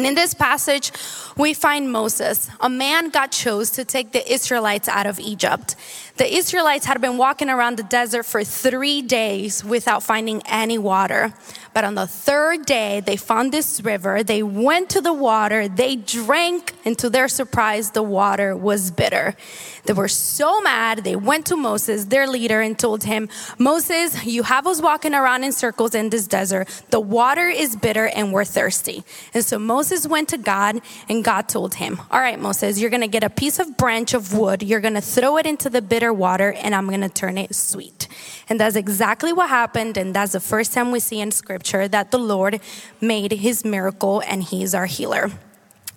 And 0.00 0.06
in 0.06 0.14
this 0.14 0.32
passage, 0.32 0.92
we 1.36 1.52
find 1.52 1.92
Moses, 1.92 2.48
a 2.58 2.70
man 2.70 3.10
God 3.10 3.26
chose 3.26 3.70
to 3.72 3.84
take 3.84 4.12
the 4.12 4.32
Israelites 4.32 4.88
out 4.88 5.06
of 5.06 5.20
Egypt. 5.20 5.76
The 6.16 6.36
Israelites 6.36 6.86
had 6.86 7.02
been 7.02 7.18
walking 7.18 7.50
around 7.50 7.76
the 7.76 7.82
desert 7.82 8.22
for 8.22 8.42
three 8.42 9.02
days 9.02 9.62
without 9.62 10.02
finding 10.02 10.40
any 10.46 10.78
water. 10.78 11.34
But 11.74 11.84
on 11.84 11.96
the 11.96 12.06
third 12.06 12.64
day, 12.66 13.00
they 13.00 13.16
found 13.16 13.52
this 13.52 13.82
river. 13.82 14.22
They 14.22 14.42
went 14.42 14.88
to 14.90 15.02
the 15.02 15.12
water. 15.12 15.68
They 15.68 15.96
drank, 15.96 16.74
and 16.86 16.98
to 16.98 17.10
their 17.10 17.28
surprise, 17.28 17.90
the 17.90 18.02
water 18.02 18.56
was 18.56 18.90
bitter. 18.90 19.36
They 19.84 19.92
were 19.92 20.08
so 20.08 20.60
mad. 20.60 21.04
They 21.04 21.16
went 21.16 21.46
to 21.46 21.56
Moses, 21.56 22.06
their 22.06 22.28
leader, 22.28 22.60
and 22.60 22.78
told 22.78 23.04
him, 23.04 23.28
Moses, 23.58 24.24
you 24.24 24.44
have 24.44 24.66
us 24.66 24.80
walking 24.80 25.14
around 25.14 25.44
in 25.44 25.52
circles 25.52 25.94
in 25.94 26.10
this 26.10 26.26
desert. 26.26 26.68
The 26.90 27.00
water 27.00 27.48
is 27.48 27.76
bitter 27.76 28.06
and 28.06 28.32
we're 28.32 28.44
thirsty. 28.44 29.04
And 29.34 29.44
so 29.44 29.58
Moses 29.58 29.89
went 30.08 30.28
to 30.30 30.38
God, 30.38 30.80
and 31.08 31.24
God 31.24 31.48
told 31.48 31.74
him, 31.74 32.00
All 32.10 32.20
right, 32.20 32.38
Moses, 32.38 32.80
you're 32.80 32.90
going 32.90 33.00
to 33.02 33.08
get 33.08 33.24
a 33.24 33.30
piece 33.30 33.58
of 33.58 33.76
branch 33.76 34.14
of 34.14 34.32
wood. 34.32 34.62
You're 34.62 34.80
going 34.80 34.94
to 34.94 35.00
throw 35.00 35.36
it 35.36 35.46
into 35.46 35.68
the 35.68 35.82
bitter 35.82 36.12
water, 36.12 36.52
and 36.52 36.74
I'm 36.74 36.86
going 36.86 37.00
to 37.00 37.08
turn 37.08 37.36
it 37.38 37.54
sweet. 37.54 38.08
And 38.48 38.58
that's 38.58 38.76
exactly 38.76 39.32
what 39.32 39.48
happened. 39.48 39.96
And 39.96 40.14
that's 40.14 40.32
the 40.32 40.40
first 40.40 40.72
time 40.74 40.90
we 40.90 41.00
see 41.00 41.20
in 41.20 41.30
scripture 41.30 41.88
that 41.88 42.10
the 42.10 42.18
Lord 42.18 42.60
made 43.00 43.32
his 43.32 43.64
miracle 43.64 44.22
and 44.26 44.42
he's 44.42 44.74
our 44.74 44.86
healer. 44.86 45.30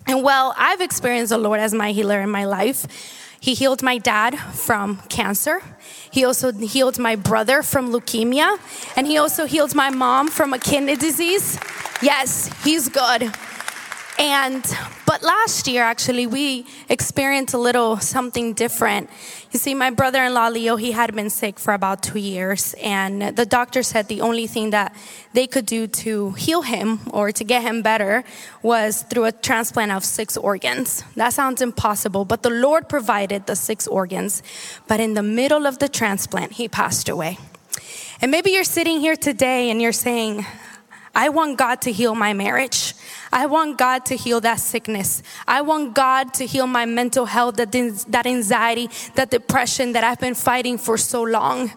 And 0.06 0.22
well, 0.22 0.54
I've 0.56 0.80
experienced 0.80 1.30
the 1.30 1.38
Lord 1.38 1.60
as 1.60 1.74
my 1.74 1.92
healer 1.92 2.20
in 2.20 2.30
my 2.30 2.44
life. 2.44 2.86
He 3.40 3.54
healed 3.54 3.82
my 3.82 3.98
dad 3.98 4.38
from 4.38 4.98
cancer. 5.08 5.60
He 6.10 6.24
also 6.24 6.52
healed 6.52 6.98
my 6.98 7.16
brother 7.16 7.62
from 7.62 7.92
leukemia. 7.92 8.58
And 8.96 9.06
he 9.06 9.18
also 9.18 9.46
healed 9.46 9.74
my 9.74 9.90
mom 9.90 10.28
from 10.28 10.54
a 10.54 10.58
kidney 10.58 10.96
disease. 10.96 11.58
Yes, 12.00 12.50
he's 12.64 12.88
good. 12.88 13.34
And, 14.18 14.64
but 15.06 15.22
last 15.22 15.66
year, 15.66 15.82
actually, 15.82 16.26
we 16.26 16.66
experienced 16.88 17.52
a 17.52 17.58
little 17.58 17.96
something 17.96 18.54
different. 18.54 19.10
You 19.50 19.58
see, 19.58 19.74
my 19.74 19.90
brother 19.90 20.22
in 20.22 20.34
law, 20.34 20.48
Leo, 20.48 20.76
he 20.76 20.92
had 20.92 21.14
been 21.14 21.30
sick 21.30 21.58
for 21.58 21.74
about 21.74 22.02
two 22.02 22.20
years. 22.20 22.74
And 22.80 23.36
the 23.36 23.44
doctor 23.44 23.82
said 23.82 24.06
the 24.06 24.20
only 24.20 24.46
thing 24.46 24.70
that 24.70 24.94
they 25.32 25.48
could 25.48 25.66
do 25.66 25.88
to 25.88 26.30
heal 26.32 26.62
him 26.62 27.00
or 27.10 27.32
to 27.32 27.44
get 27.44 27.62
him 27.62 27.82
better 27.82 28.22
was 28.62 29.02
through 29.02 29.24
a 29.24 29.32
transplant 29.32 29.90
of 29.90 30.04
six 30.04 30.36
organs. 30.36 31.02
That 31.16 31.32
sounds 31.32 31.60
impossible, 31.60 32.24
but 32.24 32.42
the 32.42 32.50
Lord 32.50 32.88
provided 32.88 33.46
the 33.46 33.56
six 33.56 33.88
organs. 33.88 34.42
But 34.86 35.00
in 35.00 35.14
the 35.14 35.22
middle 35.22 35.66
of 35.66 35.80
the 35.80 35.88
transplant, 35.88 36.52
he 36.52 36.68
passed 36.68 37.08
away. 37.08 37.38
And 38.20 38.30
maybe 38.30 38.52
you're 38.52 38.64
sitting 38.64 39.00
here 39.00 39.16
today 39.16 39.70
and 39.70 39.82
you're 39.82 39.92
saying, 39.92 40.46
I 41.14 41.28
want 41.28 41.58
God 41.58 41.80
to 41.82 41.92
heal 41.92 42.14
my 42.14 42.32
marriage. 42.32 42.94
I 43.32 43.46
want 43.46 43.78
God 43.78 44.04
to 44.06 44.16
heal 44.16 44.40
that 44.40 44.60
sickness. 44.60 45.22
I 45.46 45.60
want 45.60 45.94
God 45.94 46.34
to 46.34 46.46
heal 46.46 46.66
my 46.66 46.86
mental 46.86 47.26
health, 47.26 47.56
that, 47.56 47.72
that 48.08 48.26
anxiety, 48.26 48.88
that 49.14 49.30
depression 49.30 49.92
that 49.92 50.04
I've 50.04 50.20
been 50.20 50.34
fighting 50.34 50.78
for 50.78 50.96
so 50.98 51.22
long. 51.22 51.72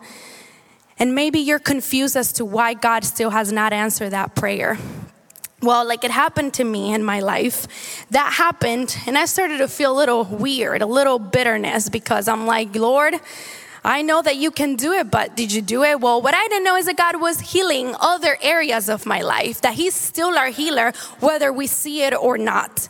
And 1.00 1.14
maybe 1.14 1.40
you're 1.40 1.60
confused 1.60 2.16
as 2.16 2.34
to 2.34 2.46
why 2.46 2.74
God 2.74 3.04
still 3.04 3.30
has 3.30 3.52
not 3.52 3.74
answered 3.74 4.10
that 4.12 4.36
prayer. 4.36 4.78
Well, 5.62 5.88
like 5.88 6.04
it 6.04 6.12
happened 6.12 6.54
to 6.56 6.64
me 6.64 6.94
in 6.94 7.04
my 7.04 7.20
life. 7.20 8.06
That 8.12 8.34
happened, 8.34 8.96
and 9.08 9.18
I 9.18 9.26
started 9.26 9.58
to 9.58 9.68
feel 9.68 9.92
a 9.92 9.98
little 9.98 10.24
weird, 10.24 10.84
a 10.84 10.86
little 10.86 11.18
bitterness 11.18 11.90
because 11.90 12.28
I'm 12.28 12.46
like, 12.46 12.76
Lord, 12.76 13.16
I 13.88 14.02
know 14.02 14.22
that 14.22 14.36
you 14.36 14.52
can 14.52 14.76
do 14.76 14.92
it, 14.92 15.10
but 15.10 15.38
did 15.38 15.54
you 15.54 15.62
do 15.62 15.82
it? 15.82 16.02
Well, 16.02 16.22
what 16.22 16.36
I 16.36 16.46
didn't 16.50 16.66
know 16.66 16.76
is 16.76 16.88
that 16.88 16.98
God 16.98 17.22
was 17.22 17.40
healing 17.40 17.96
other 18.02 18.38
areas 18.42 18.90
of 18.90 19.06
my 19.06 19.22
life, 19.22 19.62
that 19.62 19.76
He's 19.76 19.96
still 19.96 20.38
our 20.38 20.50
healer, 20.50 20.92
whether 21.22 21.54
we 21.54 21.68
see 21.68 22.04
it 22.04 22.14
or 22.14 22.38
not. 22.38 22.90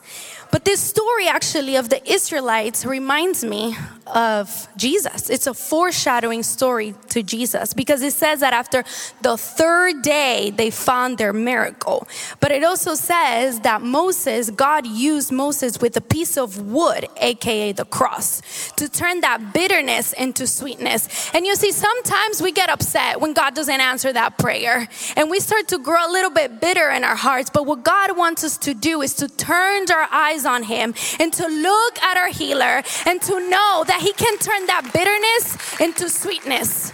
But 0.52 0.66
this 0.66 0.82
story 0.82 1.28
actually 1.28 1.76
of 1.76 1.90
the 1.90 2.02
Israelites 2.10 2.86
reminds 2.86 3.44
me 3.44 3.76
of 4.06 4.68
Jesus. 4.78 5.30
It's 5.30 5.48
a 5.48 5.54
foreshadowing 5.54 6.44
story 6.44 6.96
to 7.10 7.24
Jesus 7.24 7.74
because 7.74 8.02
it 8.02 8.14
says 8.14 8.40
that 8.40 8.54
after 8.54 8.84
the 9.22 9.38
third 9.38 10.02
day 10.02 10.52
they 10.56 10.70
found 10.70 11.18
their 11.18 11.34
miracle. 11.34 12.08
But 12.40 12.52
it 12.52 12.64
also 12.64 12.96
says 12.96 13.62
that 13.62 13.82
Moses, 13.82 14.50
God 14.50 14.86
used 14.88 15.32
Moses 15.32 15.80
with 15.82 15.98
a 15.98 16.02
piece 16.02 16.38
of 16.38 16.62
wood, 16.62 17.08
aka 17.18 17.72
the 17.72 17.86
cross, 17.86 18.72
to 18.78 18.90
turn 18.90 19.22
that 19.22 19.54
bitterness 19.54 20.14
into 20.14 20.48
sweetness. 20.48 21.32
And 21.34 21.46
you 21.46 21.56
see, 21.56 21.72
sometimes 21.72 22.42
we 22.42 22.52
get 22.52 22.70
upset 22.70 23.20
when 23.20 23.34
God 23.34 23.56
doesn't 23.56 23.82
answer 23.82 24.14
that 24.14 24.38
prayer 24.38 24.88
and 25.16 25.30
we 25.30 25.40
start 25.40 25.68
to 25.70 25.80
grow 25.80 26.08
a 26.08 26.12
little 26.12 26.32
bit 26.32 26.62
bitter 26.62 26.90
in 26.90 27.04
our 27.04 27.16
hearts. 27.16 27.50
But 27.50 27.66
what 27.66 27.84
God 27.84 28.18
wants 28.18 28.44
us 28.44 28.58
to 28.60 28.74
do 28.74 29.02
is 29.02 29.14
to 29.16 29.28
turn 29.28 29.78
our 29.92 30.08
eyes 30.12 30.37
eyes 30.38 30.46
on 30.46 30.64
Him 30.64 30.94
and 31.20 31.34
to 31.34 31.48
look 31.48 32.00
at 32.00 32.18
our 32.18 32.30
healer 32.30 32.84
and 33.06 33.22
to 33.22 33.50
know 33.50 33.84
that 33.88 34.00
He 34.02 34.14
can 34.14 34.38
turn 34.38 34.66
that 34.68 34.92
bitterness 34.94 35.82
into 35.82 36.10
sweetness. 36.10 36.92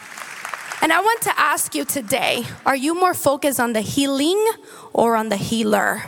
And 0.81 0.91
I 0.91 0.99
want 0.99 1.21
to 1.21 1.39
ask 1.39 1.75
you 1.75 1.85
today 1.85 2.43
are 2.65 2.75
you 2.75 2.95
more 2.95 3.13
focused 3.13 3.59
on 3.59 3.73
the 3.73 3.81
healing 3.81 4.43
or 4.93 5.15
on 5.15 5.29
the 5.29 5.37
healer? 5.37 6.03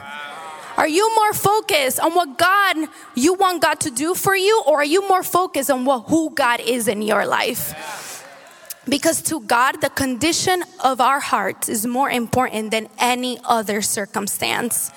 Are 0.78 0.88
you 0.88 1.16
more 1.16 1.34
focused 1.34 2.02
on 2.02 2.14
what 2.14 2.38
God 2.38 2.90
you 3.16 3.34
want 3.34 3.62
God 3.62 3.80
to 3.82 3.92
do 3.92 4.14
for 4.14 4.36
you 4.36 4.62
or 4.68 4.82
are 4.82 4.86
you 4.86 5.08
more 5.08 5.24
focused 5.24 5.72
on 5.72 5.86
what 5.86 6.00
who 6.10 6.32
God 6.32 6.60
is 6.60 6.90
in 6.90 7.02
your 7.02 7.26
life? 7.26 7.74
Because 8.88 9.22
to 9.24 9.40
God 9.40 9.80
the 9.82 9.90
condition 9.90 10.64
of 10.84 11.00
our 11.00 11.22
hearts 11.22 11.70
is 11.70 11.88
more 11.88 12.10
important 12.10 12.72
than 12.72 12.90
any 13.00 13.40
other 13.46 13.82
circumstance. 13.82 14.92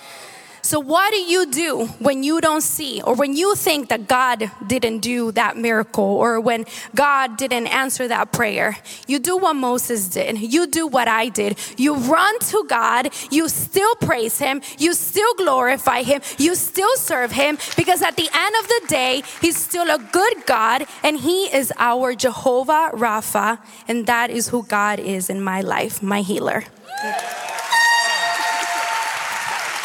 So, 0.68 0.80
what 0.80 1.12
do 1.12 1.16
you 1.16 1.46
do 1.46 1.86
when 1.98 2.22
you 2.22 2.42
don't 2.42 2.60
see, 2.60 3.00
or 3.00 3.14
when 3.14 3.34
you 3.34 3.54
think 3.54 3.88
that 3.88 4.06
God 4.06 4.50
didn't 4.66 4.98
do 4.98 5.32
that 5.32 5.56
miracle, 5.56 6.04
or 6.04 6.42
when 6.42 6.66
God 6.94 7.38
didn't 7.38 7.68
answer 7.68 8.06
that 8.06 8.32
prayer? 8.32 8.76
You 9.06 9.18
do 9.18 9.38
what 9.38 9.54
Moses 9.56 10.08
did. 10.08 10.38
You 10.38 10.66
do 10.66 10.86
what 10.86 11.08
I 11.08 11.30
did. 11.30 11.56
You 11.78 11.94
run 11.94 12.38
to 12.52 12.66
God. 12.68 13.08
You 13.30 13.48
still 13.48 13.94
praise 13.94 14.38
Him. 14.38 14.60
You 14.76 14.92
still 14.92 15.32
glorify 15.38 16.02
Him. 16.02 16.20
You 16.36 16.54
still 16.54 16.94
serve 16.96 17.32
Him 17.32 17.56
because 17.74 18.02
at 18.02 18.16
the 18.16 18.28
end 18.30 18.54
of 18.60 18.68
the 18.68 18.82
day, 18.88 19.22
He's 19.40 19.56
still 19.56 19.88
a 19.88 19.98
good 20.12 20.44
God 20.44 20.84
and 21.02 21.16
He 21.16 21.44
is 21.44 21.72
our 21.78 22.14
Jehovah 22.14 22.90
Rapha, 22.92 23.58
and 23.88 24.04
that 24.04 24.28
is 24.28 24.48
who 24.48 24.64
God 24.64 25.00
is 25.00 25.30
in 25.30 25.40
my 25.40 25.62
life, 25.62 26.02
my 26.02 26.20
healer. 26.20 26.64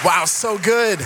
Wow, 0.03 0.25
so 0.25 0.57
good. 0.57 0.99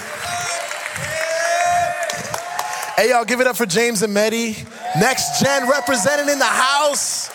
Hey, 2.95 3.11
y'all, 3.11 3.25
give 3.25 3.39
it 3.41 3.45
up 3.45 3.55
for 3.55 3.67
James 3.67 4.01
and 4.01 4.11
Maddie. 4.11 4.55
Next 4.99 5.39
gen 5.39 5.69
represented 5.69 6.27
in 6.29 6.39
the 6.39 6.45
house. 6.45 7.29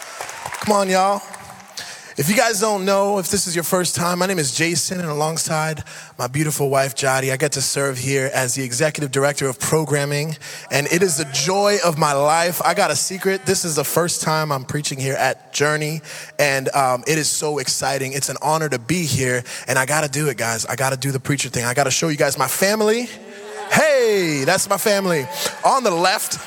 Come 0.65 0.75
on, 0.75 0.89
y'all. 0.89 1.23
If 2.19 2.29
you 2.29 2.37
guys 2.37 2.61
don't 2.61 2.85
know, 2.85 3.19
if 3.19 3.31
this 3.31 3.47
is 3.47 3.55
your 3.55 3.65
first 3.65 3.97
time, 3.97 4.19
my 4.19 4.27
name 4.27 4.39
is 4.39 4.55
Jason, 4.55 5.01
and 5.01 5.09
alongside 5.09 5.83
my 6.19 6.27
beautiful 6.27 6.69
wife, 6.69 6.95
Jody, 6.95 7.33
I 7.33 7.39
get 7.39 7.53
to 7.53 7.63
serve 7.63 7.97
here 7.97 8.31
as 8.35 8.55
the 8.55 8.63
executive 8.63 9.11
director 9.11 9.49
of 9.49 9.59
programming, 9.59 10.37
and 10.71 10.87
it 10.89 11.03
is 11.03 11.17
the 11.17 11.25
joy 11.33 11.79
of 11.83 11.97
my 11.97 12.13
life. 12.13 12.61
I 12.63 12.75
got 12.75 12.91
a 12.91 12.97
secret. 12.97 13.47
This 13.47 13.65
is 13.65 13.77
the 13.77 13.85
first 13.85 14.21
time 14.21 14.53
I'm 14.53 14.65
preaching 14.65 14.99
here 14.99 15.15
at 15.15 15.55
Journey, 15.55 16.03
and 16.39 16.69
um, 16.75 17.03
it 17.07 17.17
is 17.17 17.31
so 17.31 17.57
exciting. 17.57 18.13
It's 18.13 18.29
an 18.29 18.37
honor 18.43 18.69
to 18.69 18.79
be 18.79 19.07
here, 19.07 19.43
and 19.67 19.79
I 19.79 19.87
got 19.87 20.03
to 20.03 20.11
do 20.11 20.29
it, 20.29 20.37
guys. 20.37 20.67
I 20.67 20.77
got 20.77 20.91
to 20.91 20.99
do 20.99 21.13
the 21.13 21.21
preacher 21.21 21.49
thing. 21.49 21.65
I 21.65 21.73
got 21.73 21.85
to 21.85 21.91
show 21.91 22.09
you 22.09 22.19
guys 22.19 22.37
my 22.37 22.49
family. 22.49 23.09
Hey, 23.71 24.43
that's 24.45 24.69
my 24.69 24.77
family. 24.77 25.25
On 25.65 25.83
the 25.83 25.91
left, 25.91 26.39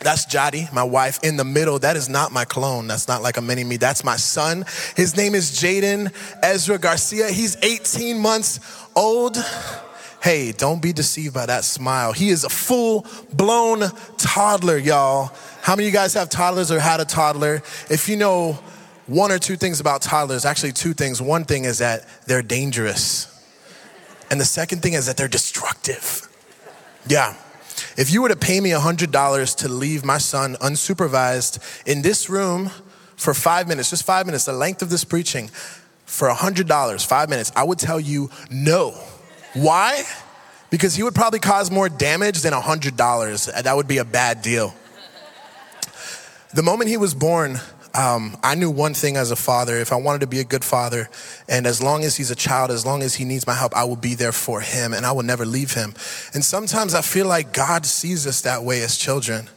that's 0.00 0.24
Jody, 0.24 0.66
my 0.72 0.82
wife. 0.82 1.18
In 1.22 1.36
the 1.36 1.44
middle, 1.44 1.78
that 1.80 1.96
is 1.96 2.08
not 2.08 2.32
my 2.32 2.44
clone. 2.44 2.86
That's 2.86 3.06
not 3.06 3.22
like 3.22 3.36
a 3.36 3.42
mini 3.42 3.64
me. 3.64 3.76
That's 3.76 4.02
my 4.02 4.16
son. 4.16 4.64
His 4.96 5.16
name 5.16 5.34
is 5.34 5.50
Jaden 5.50 6.12
Ezra 6.42 6.78
Garcia. 6.78 7.28
He's 7.28 7.56
18 7.62 8.18
months 8.18 8.60
old. 8.96 9.36
Hey, 10.22 10.52
don't 10.52 10.82
be 10.82 10.92
deceived 10.92 11.34
by 11.34 11.46
that 11.46 11.64
smile. 11.64 12.12
He 12.12 12.30
is 12.30 12.44
a 12.44 12.48
full 12.48 13.06
blown 13.32 13.82
toddler, 14.18 14.78
y'all. 14.78 15.32
How 15.62 15.76
many 15.76 15.88
of 15.88 15.92
you 15.92 15.98
guys 15.98 16.14
have 16.14 16.28
toddlers 16.28 16.70
or 16.70 16.80
had 16.80 17.00
a 17.00 17.04
toddler? 17.04 17.62
If 17.90 18.08
you 18.08 18.16
know 18.16 18.58
one 19.06 19.32
or 19.32 19.38
two 19.38 19.56
things 19.56 19.80
about 19.80 20.02
toddlers, 20.02 20.44
actually, 20.44 20.72
two 20.72 20.94
things. 20.94 21.20
One 21.20 21.44
thing 21.44 21.64
is 21.64 21.78
that 21.78 22.06
they're 22.26 22.42
dangerous, 22.42 23.26
and 24.30 24.40
the 24.40 24.44
second 24.44 24.82
thing 24.82 24.92
is 24.92 25.06
that 25.06 25.16
they're 25.16 25.28
destructive. 25.28 26.28
Yeah. 27.06 27.34
If 27.96 28.12
you 28.12 28.22
were 28.22 28.28
to 28.28 28.36
pay 28.36 28.60
me 28.60 28.70
$100 28.70 29.56
to 29.56 29.68
leave 29.68 30.04
my 30.04 30.18
son 30.18 30.56
unsupervised 30.60 31.58
in 31.86 32.02
this 32.02 32.28
room 32.28 32.70
for 33.16 33.34
five 33.34 33.68
minutes, 33.68 33.90
just 33.90 34.04
five 34.04 34.26
minutes, 34.26 34.44
the 34.44 34.52
length 34.52 34.82
of 34.82 34.90
this 34.90 35.04
preaching, 35.04 35.50
for 36.06 36.28
$100, 36.28 37.06
five 37.06 37.28
minutes, 37.28 37.52
I 37.54 37.62
would 37.62 37.78
tell 37.78 38.00
you 38.00 38.30
no. 38.50 38.90
Why? 39.54 40.02
Because 40.70 40.94
he 40.94 41.02
would 41.02 41.14
probably 41.14 41.38
cause 41.38 41.70
more 41.70 41.88
damage 41.88 42.42
than 42.42 42.52
$100. 42.52 43.62
That 43.62 43.76
would 43.76 43.88
be 43.88 43.98
a 43.98 44.04
bad 44.04 44.42
deal. 44.42 44.74
The 46.52 46.62
moment 46.62 46.90
he 46.90 46.96
was 46.96 47.14
born, 47.14 47.60
um, 47.94 48.36
I 48.42 48.54
knew 48.54 48.70
one 48.70 48.94
thing 48.94 49.16
as 49.16 49.30
a 49.30 49.36
father 49.36 49.76
if 49.76 49.92
I 49.92 49.96
wanted 49.96 50.20
to 50.20 50.26
be 50.26 50.40
a 50.40 50.44
good 50.44 50.64
father, 50.64 51.08
and 51.48 51.66
as 51.66 51.82
long 51.82 52.04
as 52.04 52.16
he's 52.16 52.30
a 52.30 52.36
child, 52.36 52.70
as 52.70 52.86
long 52.86 53.02
as 53.02 53.14
he 53.14 53.24
needs 53.24 53.46
my 53.46 53.54
help, 53.54 53.74
I 53.74 53.84
will 53.84 53.96
be 53.96 54.14
there 54.14 54.32
for 54.32 54.60
him 54.60 54.92
and 54.92 55.04
I 55.04 55.12
will 55.12 55.22
never 55.22 55.44
leave 55.44 55.74
him. 55.74 55.94
And 56.34 56.44
sometimes 56.44 56.94
I 56.94 57.02
feel 57.02 57.26
like 57.26 57.52
God 57.52 57.86
sees 57.86 58.26
us 58.26 58.42
that 58.42 58.62
way 58.62 58.82
as 58.82 58.96
children. 58.96 59.48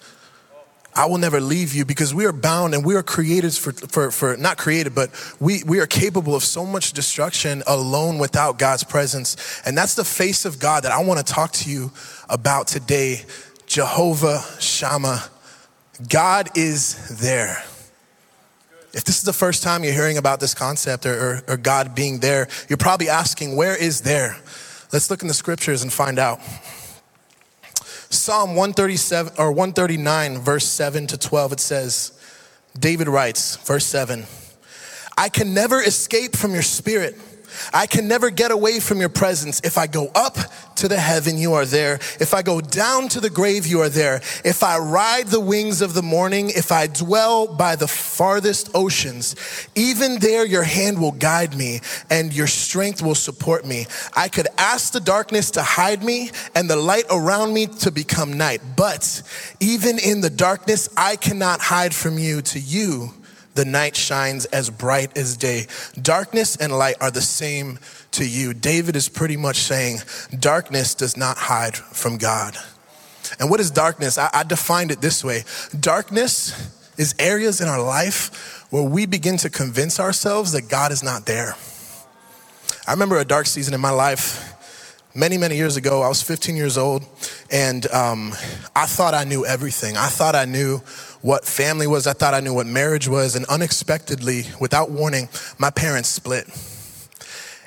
I 0.95 1.07
will 1.07 1.17
never 1.17 1.41
leave 1.41 1.73
you 1.73 1.85
because 1.85 2.13
we 2.13 2.25
are 2.25 2.31
bound 2.31 2.75
and 2.75 2.85
we 2.85 2.95
are 2.95 3.03
created 3.03 3.53
for, 3.53 3.71
for, 3.71 4.11
for 4.11 4.37
not 4.37 4.57
created, 4.57 4.93
but 4.93 5.09
we, 5.39 5.63
we 5.63 5.79
are 5.79 5.87
capable 5.87 6.35
of 6.35 6.43
so 6.43 6.65
much 6.65 6.93
destruction 6.93 7.63
alone 7.65 8.19
without 8.19 8.59
God's 8.59 8.83
presence. 8.83 9.61
And 9.65 9.75
that's 9.75 9.95
the 9.95 10.03
face 10.03 10.45
of 10.45 10.59
God 10.59 10.83
that 10.83 10.91
I 10.91 11.03
want 11.03 11.25
to 11.25 11.33
talk 11.33 11.51
to 11.53 11.69
you 11.69 11.91
about 12.29 12.67
today 12.67 13.23
Jehovah 13.65 14.43
Shammah. 14.59 15.23
God 16.09 16.55
is 16.55 17.19
there. 17.19 17.63
If 18.93 19.03
this 19.05 19.17
is 19.17 19.23
the 19.23 19.33
first 19.33 19.63
time 19.63 19.83
you're 19.83 19.93
hearing 19.93 20.17
about 20.17 20.39
this 20.39 20.53
concept 20.53 21.05
or, 21.05 21.13
or, 21.13 21.43
or, 21.47 21.57
God 21.57 21.95
being 21.95 22.19
there, 22.19 22.47
you're 22.69 22.77
probably 22.77 23.09
asking, 23.09 23.55
where 23.55 23.75
is 23.75 24.01
there? 24.01 24.37
Let's 24.91 25.09
look 25.09 25.23
in 25.23 25.27
the 25.27 25.33
scriptures 25.33 25.81
and 25.81 25.91
find 25.91 26.19
out. 26.19 26.39
Psalm 28.11 28.49
137 28.49 29.33
or 29.39 29.51
139, 29.51 30.37
verse 30.37 30.67
7 30.67 31.07
to 31.07 31.17
12, 31.17 31.53
it 31.53 31.59
says, 31.59 32.19
David 32.77 33.07
writes, 33.07 33.55
verse 33.57 33.85
7, 33.87 34.25
I 35.17 35.29
can 35.29 35.55
never 35.55 35.81
escape 35.81 36.35
from 36.35 36.53
your 36.53 36.61
spirit. 36.61 37.15
I 37.73 37.87
can 37.87 38.07
never 38.07 38.29
get 38.29 38.51
away 38.51 38.79
from 38.79 38.99
your 38.99 39.09
presence. 39.09 39.61
If 39.63 39.77
I 39.77 39.87
go 39.87 40.11
up 40.15 40.37
to 40.75 40.87
the 40.87 40.99
heaven, 40.99 41.37
you 41.37 41.53
are 41.53 41.65
there. 41.65 41.95
If 42.19 42.33
I 42.33 42.41
go 42.41 42.61
down 42.61 43.07
to 43.09 43.19
the 43.19 43.29
grave, 43.29 43.65
you 43.65 43.81
are 43.81 43.89
there. 43.89 44.21
If 44.43 44.63
I 44.63 44.77
ride 44.77 45.27
the 45.27 45.39
wings 45.39 45.81
of 45.81 45.93
the 45.93 46.01
morning, 46.01 46.49
if 46.49 46.71
I 46.71 46.87
dwell 46.87 47.47
by 47.47 47.75
the 47.75 47.87
farthest 47.87 48.69
oceans, 48.73 49.35
even 49.75 50.19
there 50.19 50.45
your 50.45 50.63
hand 50.63 50.99
will 50.99 51.11
guide 51.11 51.55
me 51.55 51.81
and 52.09 52.33
your 52.33 52.47
strength 52.47 53.01
will 53.01 53.15
support 53.15 53.65
me. 53.65 53.85
I 54.15 54.27
could 54.27 54.47
ask 54.57 54.93
the 54.93 54.99
darkness 54.99 55.51
to 55.51 55.63
hide 55.63 56.03
me 56.03 56.31
and 56.55 56.69
the 56.69 56.75
light 56.75 57.05
around 57.09 57.53
me 57.53 57.67
to 57.67 57.91
become 57.91 58.33
night. 58.33 58.61
But 58.75 59.21
even 59.59 59.99
in 59.99 60.21
the 60.21 60.29
darkness, 60.29 60.89
I 60.97 61.15
cannot 61.15 61.59
hide 61.61 61.93
from 61.93 62.17
you. 62.17 62.41
To 62.41 62.59
you, 62.59 63.13
the 63.55 63.65
night 63.65 63.95
shines 63.95 64.45
as 64.45 64.69
bright 64.69 65.17
as 65.17 65.37
day. 65.37 65.67
Darkness 66.01 66.55
and 66.55 66.77
light 66.77 66.95
are 67.01 67.11
the 67.11 67.21
same 67.21 67.79
to 68.11 68.27
you. 68.27 68.53
David 68.53 68.95
is 68.95 69.09
pretty 69.09 69.37
much 69.37 69.57
saying 69.57 69.99
darkness 70.39 70.95
does 70.95 71.17
not 71.17 71.37
hide 71.37 71.75
from 71.75 72.17
God. 72.17 72.55
And 73.39 73.49
what 73.49 73.59
is 73.59 73.71
darkness? 73.71 74.17
I, 74.17 74.29
I 74.33 74.43
defined 74.43 74.91
it 74.91 75.01
this 75.01 75.23
way 75.23 75.43
darkness 75.79 76.71
is 76.97 77.15
areas 77.17 77.61
in 77.61 77.67
our 77.67 77.81
life 77.81 78.65
where 78.69 78.83
we 78.83 79.05
begin 79.05 79.37
to 79.37 79.49
convince 79.49 79.99
ourselves 79.99 80.51
that 80.51 80.69
God 80.69 80.91
is 80.91 81.03
not 81.03 81.25
there. 81.25 81.55
I 82.87 82.91
remember 82.91 83.17
a 83.17 83.25
dark 83.25 83.45
season 83.45 83.73
in 83.73 83.81
my 83.81 83.91
life 83.91 84.53
many, 85.15 85.37
many 85.37 85.55
years 85.55 85.77
ago. 85.77 86.01
I 86.01 86.09
was 86.09 86.21
15 86.21 86.55
years 86.55 86.77
old, 86.77 87.05
and 87.51 87.89
um, 87.91 88.33
I 88.75 88.85
thought 88.85 89.13
I 89.13 89.23
knew 89.23 89.45
everything. 89.45 89.95
I 89.95 90.07
thought 90.07 90.35
I 90.35 90.45
knew 90.45 90.81
what 91.23 91.45
family 91.45 91.87
was. 91.87 92.05
I 92.05 92.13
thought 92.13 92.35
I 92.35 92.41
knew 92.41 92.53
what 92.53 92.67
marriage 92.67 93.07
was. 93.07 93.35
And 93.35 93.45
unexpectedly, 93.45 94.43
without 94.59 94.91
warning, 94.91 95.29
my 95.57 95.71
parents 95.71 96.09
split. 96.09 96.47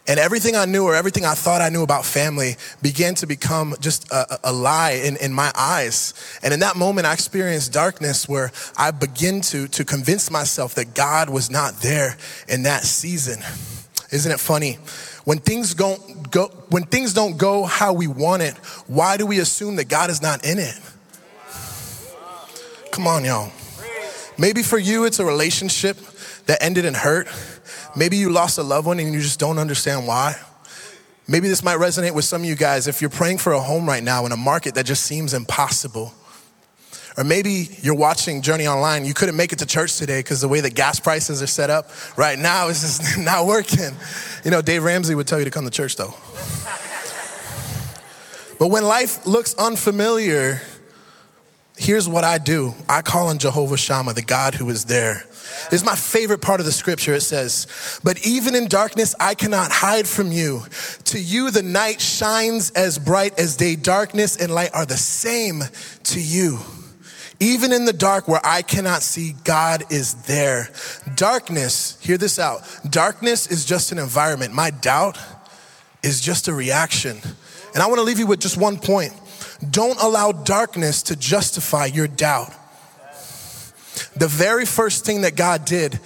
And 0.09 0.21
everything 0.21 0.55
I 0.55 0.67
knew 0.67 0.85
or 0.85 0.95
everything 0.95 1.25
I 1.25 1.35
thought 1.35 1.61
I 1.61 1.69
knew 1.69 1.83
about 1.83 2.05
family 2.05 2.57
began 2.81 3.17
to 3.17 3.27
become 3.27 3.75
just 3.81 4.09
a, 4.13 4.39
a, 4.45 4.53
lie 4.53 4.93
in, 4.93 5.17
in 5.17 5.33
my 5.33 5.51
eyes. 5.57 6.15
And 6.45 6.55
in 6.55 6.61
that 6.61 6.77
moment, 6.77 7.09
I 7.09 7.13
experienced 7.13 7.73
darkness 7.73 8.29
where 8.29 8.53
I 8.77 8.93
began 8.93 9.41
to, 9.41 9.67
to 9.67 9.85
convince 9.85 10.31
myself 10.31 10.77
that 10.77 10.95
God 10.95 11.29
was 11.29 11.51
not 11.51 11.81
there 11.81 12.17
in 12.47 12.63
that 12.65 12.85
season. 12.85 13.43
Isn't 14.13 14.31
it 14.31 14.39
funny? 14.39 14.75
When 15.25 15.39
things 15.39 15.75
don't 15.75 16.31
go, 16.31 16.49
when 16.69 16.85
things 16.85 17.13
don't 17.13 17.37
go 17.37 17.65
how 17.65 17.93
we 17.93 18.07
want 18.07 18.43
it, 18.43 18.55
why 18.87 19.17
do 19.17 19.27
we 19.27 19.41
assume 19.41 19.75
that 19.77 19.89
God 19.89 20.11
is 20.11 20.23
not 20.23 20.45
in 20.45 20.61
it? 20.61 20.79
Come 22.97 23.09
on, 23.09 23.27
y'all. 23.27 23.53
Maybe 24.39 24.63
for 24.63 24.79
you, 24.79 25.05
it's 25.05 25.19
a 25.19 25.25
relationship 25.27 25.99
that 26.47 26.63
ended 26.63 26.87
in 26.87 26.95
hurt. 26.95 27.29
Maybe 27.95 28.17
you 28.17 28.31
lost 28.31 28.57
a 28.57 28.63
loved 28.63 28.87
one 28.87 28.99
and 28.99 29.13
you 29.13 29.21
just 29.21 29.39
don't 29.39 29.59
understand 29.59 30.07
why. 30.07 30.35
Maybe 31.29 31.47
this 31.47 31.63
might 31.63 31.79
resonate 31.79 32.13
with 32.13 32.25
some 32.25 32.41
of 32.41 32.49
you 32.49 32.55
guys 32.55 32.89
if 32.89 33.03
you're 33.03 33.11
praying 33.11 33.37
for 33.37 33.53
a 33.53 33.61
home 33.61 33.87
right 33.87 34.03
now 34.03 34.25
in 34.25 34.33
a 34.33 34.37
market 34.37 34.77
that 34.77 34.87
just 34.87 35.05
seems 35.05 35.35
impossible. 35.35 36.15
Or 37.19 37.25
maybe 37.25 37.69
you're 37.83 37.95
watching 37.95 38.41
Journey 38.41 38.67
Online, 38.67 39.05
you 39.05 39.13
couldn't 39.13 39.37
make 39.37 39.53
it 39.53 39.59
to 39.59 39.67
church 39.67 39.99
today 39.99 40.21
because 40.21 40.41
the 40.41 40.49
way 40.49 40.63
the 40.63 40.71
gas 40.71 40.99
prices 40.99 41.43
are 41.43 41.47
set 41.47 41.69
up 41.69 41.91
right 42.17 42.39
now 42.39 42.69
is 42.69 42.81
just 42.81 43.19
not 43.19 43.45
working. 43.45 43.91
You 44.43 44.51
know, 44.51 44.63
Dave 44.63 44.83
Ramsey 44.83 45.15
would 45.15 45.27
tell 45.27 45.39
you 45.39 45.45
to 45.45 45.51
come 45.51 45.67
to 45.67 45.71
church 45.71 45.97
though. 45.97 46.15
But 48.59 48.69
when 48.69 48.85
life 48.85 49.27
looks 49.27 49.55
unfamiliar, 49.57 50.63
Here's 51.77 52.09
what 52.09 52.25
I 52.25 52.39
do 52.39 52.75
I 52.89 53.03
call 53.03 53.29
on 53.29 53.39
Jehovah 53.39 53.77
Shammah, 53.77 54.15
the 54.15 54.23
God 54.23 54.55
who 54.55 54.69
is 54.71 54.87
there. 54.87 55.25
This 55.71 55.81
is 55.81 55.85
my 55.85 55.95
favorite 55.95 56.41
part 56.41 56.61
of 56.61 56.67
the 56.67 56.73
scripture. 56.73 57.15
It 57.15 57.23
says, 57.23 58.01
But 58.03 58.27
even 58.27 58.55
in 58.55 58.69
darkness, 58.69 59.15
I 59.21 59.35
cannot 59.35 59.71
hide 59.71 60.07
from 60.07 60.33
you. 60.33 60.63
To 61.05 61.21
you, 61.21 61.51
the 61.51 61.63
night 61.63 62.01
shines 62.01 62.71
as 62.73 62.99
bright 62.99 63.39
as 63.39 63.57
day. 63.57 63.77
Darkness 63.77 64.37
and 64.37 64.53
light 64.53 64.75
are 64.75 64.87
the 64.87 64.97
same 64.97 65.63
to 66.05 66.21
you. 66.21 66.59
Even 67.39 67.73
in 67.73 67.85
the 67.85 67.93
dark 67.93 68.29
where 68.29 68.41
I 68.43 68.63
cannot 68.63 69.03
see, 69.03 69.35
God 69.45 69.85
is 69.91 70.15
there. 70.25 70.71
Darkness, 71.15 71.99
hear 72.01 72.17
this 72.17 72.39
out 72.39 72.63
darkness 72.89 73.47
is 73.47 73.67
just 73.67 73.93
an 73.93 73.99
environment. 73.99 74.55
My 74.55 74.71
doubt 74.71 75.19
is 76.03 76.21
just 76.21 76.49
a 76.49 76.55
reaction. 76.55 77.19
And 77.75 77.83
I 77.83 77.87
want 77.89 77.99
to 77.99 78.05
leave 78.05 78.19
you 78.19 78.27
with 78.27 78.41
just 78.41 78.57
one 78.57 78.79
point. 78.79 79.13
Don't 79.71 80.01
allow 80.01 80.33
darkness 80.33 81.03
to 81.05 81.17
justify 81.17 81.87
your 81.87 82.09
doubt. 82.09 82.53
The 84.17 84.29
very 84.29 84.67
first 84.67 85.05
thing 85.05 85.23
that 85.23 85.37
God 85.37 85.65
did 85.65 85.99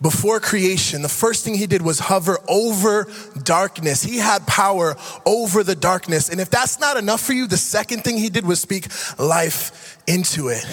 before 0.00 0.38
creation, 0.40 1.02
the 1.02 1.08
first 1.08 1.44
thing 1.44 1.54
he 1.54 1.66
did 1.66 1.80
was 1.80 1.98
hover 1.98 2.38
over 2.48 3.10
darkness. 3.42 4.02
He 4.02 4.18
had 4.18 4.46
power 4.46 4.96
over 5.24 5.62
the 5.62 5.74
darkness. 5.74 6.28
And 6.28 6.40
if 6.40 6.50
that's 6.50 6.78
not 6.78 6.96
enough 6.96 7.20
for 7.20 7.32
you, 7.32 7.46
the 7.46 7.56
second 7.56 8.04
thing 8.04 8.18
he 8.18 8.28
did 8.28 8.44
was 8.44 8.60
speak 8.60 8.88
life 9.18 9.98
into 10.06 10.48
it. 10.48 10.64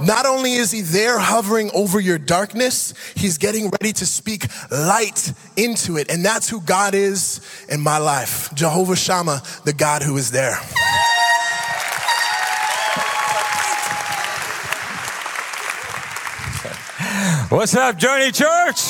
Not 0.00 0.24
only 0.26 0.54
is 0.54 0.70
he 0.70 0.80
there 0.80 1.18
hovering 1.18 1.70
over 1.74 2.00
your 2.00 2.18
darkness, 2.18 2.94
he's 3.14 3.36
getting 3.36 3.70
ready 3.70 3.92
to 3.94 4.06
speak 4.06 4.46
light 4.70 5.32
into 5.56 5.98
it. 5.98 6.10
And 6.10 6.24
that's 6.24 6.48
who 6.48 6.60
God 6.60 6.94
is 6.94 7.40
in 7.68 7.80
my 7.80 7.98
life 7.98 8.50
Jehovah 8.54 8.96
Shammah, 8.96 9.42
the 9.64 9.72
God 9.72 10.02
who 10.02 10.16
is 10.16 10.30
there. 10.30 10.58
What's 17.50 17.74
up, 17.74 17.98
Journey 17.98 18.30
Church? 18.30 18.80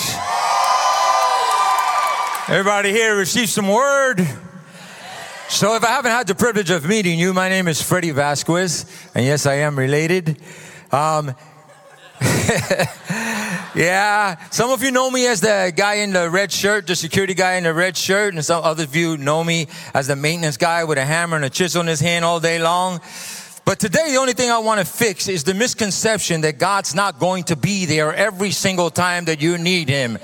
Everybody 2.46 2.90
here 2.90 3.16
receive 3.16 3.48
some 3.48 3.68
word. 3.68 4.20
So, 5.48 5.76
if 5.76 5.82
I 5.82 5.86
haven't 5.86 6.10
had 6.10 6.26
the 6.26 6.34
privilege 6.34 6.68
of 6.68 6.86
meeting 6.86 7.18
you, 7.18 7.32
my 7.32 7.48
name 7.48 7.68
is 7.68 7.80
Freddie 7.80 8.10
Vasquez, 8.10 8.84
and 9.14 9.24
yes, 9.24 9.46
I 9.46 9.54
am 9.54 9.78
related. 9.78 10.36
Um, 10.92 11.34
yeah, 13.74 14.36
some 14.50 14.70
of 14.72 14.82
you 14.82 14.90
know 14.90 15.10
me 15.10 15.26
as 15.26 15.40
the 15.40 15.72
guy 15.74 15.94
in 15.94 16.12
the 16.12 16.28
red 16.28 16.52
shirt, 16.52 16.86
the 16.86 16.96
security 16.96 17.32
guy 17.32 17.54
in 17.54 17.64
the 17.64 17.72
red 17.72 17.96
shirt, 17.96 18.34
and 18.34 18.44
some 18.44 18.62
other 18.62 18.84
of 18.84 18.94
you 18.94 19.16
know 19.16 19.42
me 19.42 19.68
as 19.94 20.08
the 20.08 20.16
maintenance 20.16 20.58
guy 20.58 20.84
with 20.84 20.98
a 20.98 21.04
hammer 21.06 21.36
and 21.36 21.46
a 21.46 21.50
chisel 21.50 21.80
in 21.80 21.86
his 21.86 22.00
hand 22.00 22.26
all 22.26 22.40
day 22.40 22.58
long. 22.58 23.00
But 23.70 23.78
today, 23.78 24.11
the 24.11 24.16
only 24.16 24.33
thing 24.33 24.50
I 24.50 24.59
want 24.59 24.80
to 24.80 24.85
fix 24.85 25.28
is 25.28 25.44
the 25.44 25.54
misconception 25.54 26.40
that 26.40 26.59
God's 26.59 26.92
not 26.92 27.20
going 27.20 27.44
to 27.44 27.54
be 27.54 27.87
there 27.87 28.12
every 28.12 28.50
single 28.50 28.90
time 28.90 29.26
that 29.26 29.40
you 29.40 29.59
need 29.59 29.88
Him. 29.88 30.18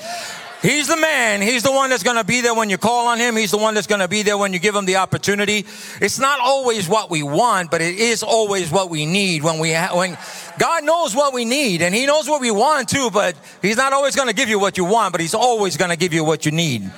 He's 0.63 0.89
the 0.89 0.97
man. 0.97 1.41
He's 1.41 1.63
the 1.63 1.71
one 1.71 1.89
that's 1.89 2.03
going 2.03 2.17
to 2.17 2.25
be 2.25 2.41
there 2.41 2.55
when 2.55 2.71
you 2.71 2.77
call 2.77 3.07
on 3.07 3.21
him. 3.21 3.37
He's 3.37 3.53
the 3.53 3.57
one 3.57 3.75
that's 3.75 3.87
going 3.87 4.01
to 4.01 4.09
be 4.09 4.23
there 4.23 4.37
when 4.37 4.53
you 4.53 4.59
give 4.59 4.75
him 4.75 4.85
the 4.85 4.97
opportunity. 4.97 5.65
It's 6.01 6.19
not 6.19 6.41
always 6.41 6.89
what 6.89 7.09
we 7.09 7.23
want, 7.23 7.71
but 7.71 7.81
it 7.81 8.01
is 8.01 8.25
always 8.25 8.73
what 8.73 8.91
we 8.91 9.07
need 9.07 9.45
when 9.45 9.61
we 9.61 9.73
ha- 9.73 9.97
when 9.97 10.19
God 10.59 10.83
knows 10.83 11.15
what 11.15 11.33
we 11.33 11.45
need 11.45 11.83
and 11.83 11.95
he 11.95 12.05
knows 12.05 12.29
what 12.29 12.41
we 12.41 12.51
want 12.51 12.89
too, 12.89 13.11
but 13.13 13.37
he's 13.63 13.77
not 13.77 13.93
always 13.93 14.17
going 14.17 14.27
to 14.27 14.35
give 14.35 14.49
you 14.49 14.59
what 14.59 14.77
you 14.77 14.85
want, 14.85 15.13
but 15.13 15.21
he's 15.21 15.35
always 15.35 15.77
going 15.77 15.91
to 15.91 15.97
give 15.97 16.13
you 16.13 16.25
what 16.25 16.47
you 16.47 16.51
need. 16.51 16.91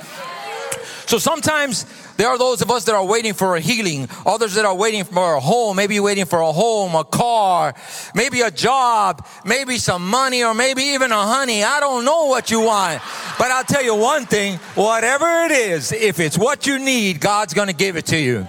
So 1.04 1.18
sometimes 1.18 1.84
there 2.18 2.28
are 2.28 2.36
those 2.36 2.60
of 2.62 2.70
us 2.70 2.84
that 2.84 2.96
are 2.96 3.06
waiting 3.06 3.32
for 3.32 3.54
a 3.54 3.60
healing, 3.60 4.08
others 4.26 4.54
that 4.54 4.64
are 4.64 4.74
waiting 4.74 5.04
for 5.04 5.34
a 5.34 5.40
home, 5.40 5.76
maybe 5.76 6.00
waiting 6.00 6.24
for 6.24 6.40
a 6.40 6.52
home, 6.52 6.96
a 6.96 7.04
car, 7.04 7.74
maybe 8.12 8.40
a 8.40 8.50
job, 8.50 9.24
maybe 9.44 9.78
some 9.78 10.06
money, 10.06 10.42
or 10.42 10.52
maybe 10.52 10.82
even 10.82 11.12
a 11.12 11.22
honey. 11.22 11.62
I 11.62 11.78
don't 11.78 12.04
know 12.04 12.24
what 12.26 12.50
you 12.50 12.60
want. 12.60 13.00
But 13.38 13.52
I'll 13.52 13.62
tell 13.62 13.84
you 13.84 13.94
one 13.94 14.26
thing 14.26 14.56
whatever 14.74 15.26
it 15.44 15.52
is, 15.52 15.92
if 15.92 16.18
it's 16.18 16.36
what 16.36 16.66
you 16.66 16.80
need, 16.80 17.20
God's 17.20 17.54
going 17.54 17.68
to 17.68 17.74
give 17.74 17.96
it 17.96 18.06
to 18.06 18.18
you. 18.18 18.48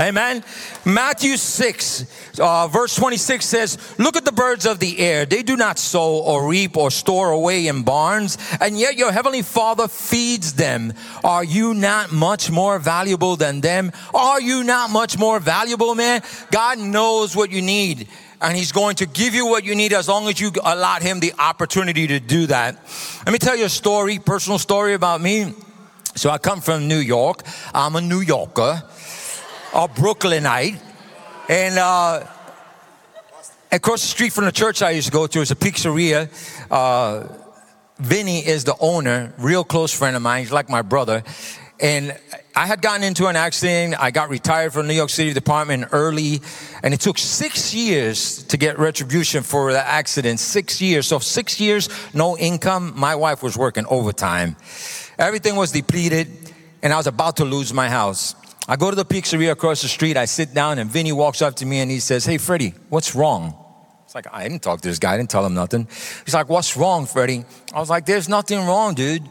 Amen. 0.00 0.42
Matthew 0.86 1.36
6, 1.36 2.38
uh, 2.40 2.68
verse 2.68 2.94
26 2.96 3.44
says, 3.44 3.98
Look 3.98 4.16
at 4.16 4.24
the 4.24 4.32
birds 4.32 4.64
of 4.64 4.78
the 4.78 4.98
air. 4.98 5.26
They 5.26 5.42
do 5.42 5.58
not 5.58 5.78
sow 5.78 6.20
or 6.20 6.48
reap 6.48 6.78
or 6.78 6.90
store 6.90 7.32
away 7.32 7.66
in 7.66 7.82
barns, 7.82 8.38
and 8.62 8.78
yet 8.78 8.96
your 8.96 9.12
heavenly 9.12 9.42
Father 9.42 9.88
feeds 9.88 10.54
them. 10.54 10.94
Are 11.22 11.44
you 11.44 11.74
not 11.74 12.12
much 12.12 12.50
more 12.50 12.78
valuable 12.78 13.36
than 13.36 13.60
them? 13.60 13.92
Are 14.14 14.40
you 14.40 14.64
not 14.64 14.88
much 14.88 15.18
more 15.18 15.38
valuable, 15.38 15.94
man? 15.94 16.22
God 16.50 16.78
knows 16.78 17.36
what 17.36 17.50
you 17.50 17.60
need 17.60 18.08
and 18.40 18.56
he's 18.56 18.72
going 18.72 18.96
to 18.96 19.04
give 19.04 19.34
you 19.34 19.44
what 19.44 19.64
you 19.64 19.74
need 19.74 19.92
as 19.92 20.08
long 20.08 20.26
as 20.26 20.40
you 20.40 20.50
allot 20.64 21.02
him 21.02 21.20
the 21.20 21.34
opportunity 21.38 22.06
to 22.06 22.18
do 22.18 22.46
that. 22.46 22.74
Let 23.26 23.32
me 23.32 23.38
tell 23.38 23.54
you 23.54 23.66
a 23.66 23.68
story, 23.68 24.18
personal 24.18 24.58
story 24.58 24.94
about 24.94 25.20
me. 25.20 25.52
So 26.14 26.30
I 26.30 26.38
come 26.38 26.62
from 26.62 26.88
New 26.88 26.98
York. 26.98 27.42
I'm 27.74 27.96
a 27.96 28.00
New 28.00 28.20
Yorker 28.20 28.82
a 29.74 29.88
Brooklynite. 29.88 30.80
And 31.48 31.78
uh, 31.78 32.26
across 33.72 34.02
the 34.02 34.08
street 34.08 34.32
from 34.32 34.44
the 34.44 34.52
church 34.52 34.82
I 34.82 34.90
used 34.90 35.06
to 35.06 35.12
go 35.12 35.26
to 35.26 35.40
is 35.40 35.50
a 35.50 35.56
pizzeria. 35.56 36.28
Uh, 36.70 37.28
Vinny 37.98 38.46
is 38.46 38.64
the 38.64 38.76
owner, 38.80 39.34
real 39.38 39.64
close 39.64 39.92
friend 39.92 40.16
of 40.16 40.22
mine. 40.22 40.40
He's 40.40 40.52
like 40.52 40.70
my 40.70 40.82
brother. 40.82 41.22
And 41.78 42.16
I 42.54 42.66
had 42.66 42.82
gotten 42.82 43.02
into 43.02 43.26
an 43.26 43.36
accident. 43.36 43.94
I 43.98 44.10
got 44.10 44.28
retired 44.28 44.72
from 44.72 44.86
New 44.86 44.94
York 44.94 45.08
City 45.08 45.32
Department 45.32 45.86
early, 45.92 46.40
and 46.82 46.92
it 46.92 47.00
took 47.00 47.16
six 47.16 47.72
years 47.72 48.42
to 48.44 48.58
get 48.58 48.78
retribution 48.78 49.42
for 49.42 49.72
the 49.72 49.86
accident. 49.86 50.40
Six 50.40 50.82
years. 50.82 51.06
So, 51.06 51.20
six 51.20 51.58
years, 51.58 51.88
no 52.12 52.36
income. 52.36 52.92
My 52.96 53.14
wife 53.14 53.42
was 53.42 53.56
working 53.56 53.86
overtime. 53.86 54.56
Everything 55.18 55.56
was 55.56 55.72
depleted, 55.72 56.28
and 56.82 56.92
I 56.92 56.96
was 56.96 57.06
about 57.06 57.38
to 57.38 57.46
lose 57.46 57.72
my 57.72 57.88
house. 57.88 58.34
I 58.70 58.76
go 58.76 58.88
to 58.88 58.94
the 58.94 59.04
pizzeria 59.04 59.50
across 59.50 59.82
the 59.82 59.88
street. 59.88 60.16
I 60.16 60.26
sit 60.26 60.54
down, 60.54 60.78
and 60.78 60.88
Vinny 60.88 61.10
walks 61.10 61.42
up 61.42 61.56
to 61.56 61.66
me 61.66 61.80
and 61.80 61.90
he 61.90 61.98
says, 61.98 62.24
Hey, 62.24 62.38
Freddie, 62.38 62.72
what's 62.88 63.16
wrong? 63.16 63.56
It's 64.04 64.14
like, 64.14 64.32
I 64.32 64.44
didn't 64.44 64.62
talk 64.62 64.80
to 64.82 64.88
this 64.88 65.00
guy. 65.00 65.14
I 65.14 65.16
didn't 65.16 65.30
tell 65.30 65.44
him 65.44 65.54
nothing. 65.54 65.88
He's 66.24 66.34
like, 66.34 66.48
What's 66.48 66.76
wrong, 66.76 67.04
Freddie? 67.04 67.44
I 67.74 67.80
was 67.80 67.90
like, 67.90 68.06
There's 68.06 68.28
nothing 68.28 68.64
wrong, 68.64 68.94
dude. 68.94 69.24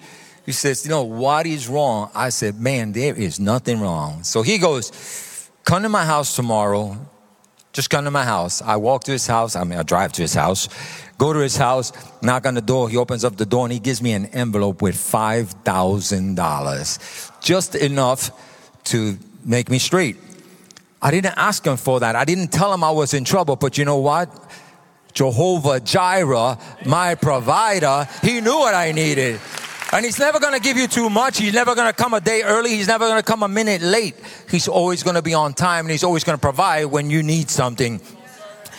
He 0.46 0.52
says, 0.52 0.84
You 0.84 0.92
know, 0.92 1.04
what 1.04 1.46
is 1.46 1.70
wrong? 1.70 2.12
I 2.14 2.28
said, 2.30 2.60
Man, 2.60 2.92
there 2.92 3.16
is 3.16 3.40
nothing 3.40 3.80
wrong. 3.80 4.24
So 4.24 4.42
he 4.42 4.58
goes, 4.58 5.50
Come 5.64 5.84
to 5.84 5.90
my 5.90 6.04
house 6.04 6.36
tomorrow. 6.36 6.98
Just 7.72 7.90
come 7.90 8.04
to 8.04 8.12
my 8.12 8.26
house. 8.26 8.62
I 8.62 8.76
walk 8.76 9.06
to 9.06 9.14
his 9.14 9.26
house. 9.26 9.56
I 9.56 9.64
mean, 9.64 9.80
I 9.80 9.84
drive 9.84 10.12
to 10.14 10.22
his 10.22 10.34
house, 10.34 10.68
go 11.18 11.32
to 11.32 11.40
his 11.40 11.56
house, 11.56 11.94
knock 12.22 12.46
on 12.46 12.56
the 12.56 12.62
door. 12.62 12.90
He 12.90 12.98
opens 12.98 13.24
up 13.24 13.38
the 13.38 13.46
door 13.46 13.66
and 13.66 13.72
he 13.72 13.80
gives 13.80 14.02
me 14.02 14.12
an 14.12 14.26
envelope 14.26 14.82
with 14.82 14.96
$5,000. 14.96 17.42
Just 17.42 17.76
enough 17.76 18.32
to 18.86 19.20
make 19.44 19.70
me 19.70 19.80
straight. 19.80 20.18
I 21.02 21.12
didn't 21.12 21.38
ask 21.38 21.66
him 21.66 21.78
for 21.78 22.02
that. 22.02 22.16
I 22.16 22.26
didn't 22.26 22.50
tell 22.50 22.74
him 22.74 22.84
I 22.84 22.92
was 22.92 23.14
in 23.14 23.24
trouble, 23.24 23.56
but 23.56 23.78
you 23.78 23.86
know 23.86 23.98
what? 23.98 24.30
Jehovah 25.14 25.80
Jireh, 25.80 26.58
my 26.86 27.16
provider, 27.16 28.08
he 28.22 28.42
knew 28.42 28.58
what 28.58 28.74
I 28.74 28.92
needed. 28.92 29.40
And 29.92 30.06
he's 30.06 30.20
never 30.20 30.40
going 30.40 30.54
to 30.54 30.60
give 30.60 30.78
you 30.78 30.88
too 30.88 31.10
much. 31.10 31.40
He's 31.40 31.54
never 31.54 31.74
going 31.74 31.88
to 31.88 31.96
come 31.96 32.14
a 32.14 32.22
day 32.22 32.44
early. 32.44 32.72
He's 32.72 32.88
never 32.88 33.08
going 33.08 33.20
to 33.20 33.26
come 33.26 33.42
a 33.42 33.48
minute 33.48 33.82
late. 33.82 34.16
He's 34.50 34.68
always 34.68 35.02
going 35.02 35.16
to 35.16 35.22
be 35.22 35.34
on 35.34 35.54
time 35.54 35.86
and 35.86 35.92
he's 35.92 36.04
always 36.04 36.24
going 36.24 36.38
to 36.38 36.42
provide 36.42 36.86
when 36.86 37.10
you 37.10 37.24
need 37.24 37.50
something. 37.50 38.00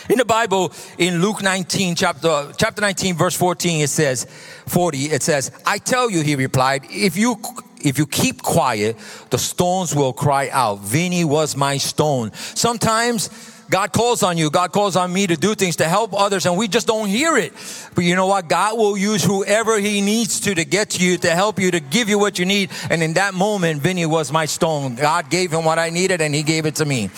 In 0.08 0.18
the 0.18 0.24
Bible, 0.24 0.72
in 0.98 1.20
Luke 1.20 1.42
19, 1.42 1.94
chapter, 1.94 2.52
chapter 2.56 2.80
19, 2.80 3.16
verse 3.16 3.36
14, 3.36 3.80
it 3.80 3.88
says, 3.88 4.26
40, 4.66 4.98
it 5.06 5.22
says, 5.22 5.50
I 5.64 5.78
tell 5.78 6.10
you, 6.10 6.22
he 6.22 6.36
replied, 6.36 6.84
if 6.90 7.16
you 7.16 7.36
if 7.80 7.98
you 7.98 8.06
keep 8.06 8.42
quiet, 8.42 8.96
the 9.30 9.38
stones 9.38 9.94
will 9.94 10.12
cry 10.12 10.48
out. 10.50 10.80
Vinny 10.80 11.24
was 11.24 11.56
my 11.56 11.78
stone. 11.78 12.32
Sometimes 12.32 13.30
God 13.70 13.92
calls 13.92 14.24
on 14.24 14.36
you. 14.36 14.50
God 14.50 14.72
calls 14.72 14.96
on 14.96 15.12
me 15.12 15.28
to 15.28 15.36
do 15.36 15.54
things 15.54 15.76
to 15.76 15.84
help 15.84 16.12
others 16.12 16.44
and 16.44 16.58
we 16.58 16.66
just 16.66 16.88
don't 16.88 17.08
hear 17.08 17.36
it. 17.36 17.52
But 17.94 18.02
you 18.02 18.16
know 18.16 18.26
what? 18.26 18.48
God 18.48 18.76
will 18.76 18.98
use 18.98 19.22
whoever 19.22 19.78
he 19.78 20.00
needs 20.00 20.40
to 20.40 20.54
to 20.56 20.64
get 20.64 20.90
to 20.90 21.04
you, 21.04 21.16
to 21.18 21.30
help 21.30 21.60
you, 21.60 21.70
to 21.70 21.78
give 21.78 22.08
you 22.08 22.18
what 22.18 22.38
you 22.38 22.44
need. 22.44 22.70
And 22.90 23.00
in 23.00 23.14
that 23.14 23.32
moment, 23.32 23.80
Vinny 23.80 24.06
was 24.06 24.32
my 24.32 24.46
stone. 24.46 24.96
God 24.96 25.30
gave 25.30 25.52
him 25.52 25.64
what 25.64 25.78
I 25.78 25.90
needed 25.90 26.20
and 26.20 26.34
he 26.34 26.42
gave 26.42 26.66
it 26.66 26.76
to 26.76 26.84
me. 26.84 27.10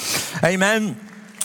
Amen. 0.44 1.00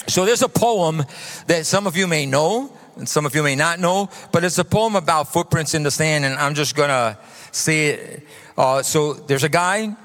So 0.08 0.26
there's 0.26 0.42
a 0.42 0.50
poem 0.50 1.04
that 1.48 1.66
some 1.66 1.88
of 1.88 1.96
you 1.96 2.06
may 2.06 2.26
know 2.26 2.74
and 2.98 3.08
some 3.08 3.26
of 3.26 3.34
you 3.34 3.44
may 3.44 3.56
not 3.56 3.80
know, 3.80 4.10
but 4.34 4.44
it's 4.44 4.58
a 4.58 4.66
poem 4.66 4.98
about 4.98 5.32
footprints 5.32 5.74
in 5.74 5.84
the 5.84 5.92
sand 5.92 6.26
and 6.26 6.36
I'm 6.36 6.54
just 6.54 6.76
gonna 6.76 7.18
say 7.52 7.88
it 7.88 8.28
uh, 8.58 8.82
so 8.82 9.14
there's 9.14 9.44
a 9.44 9.50
guy, 9.50 9.96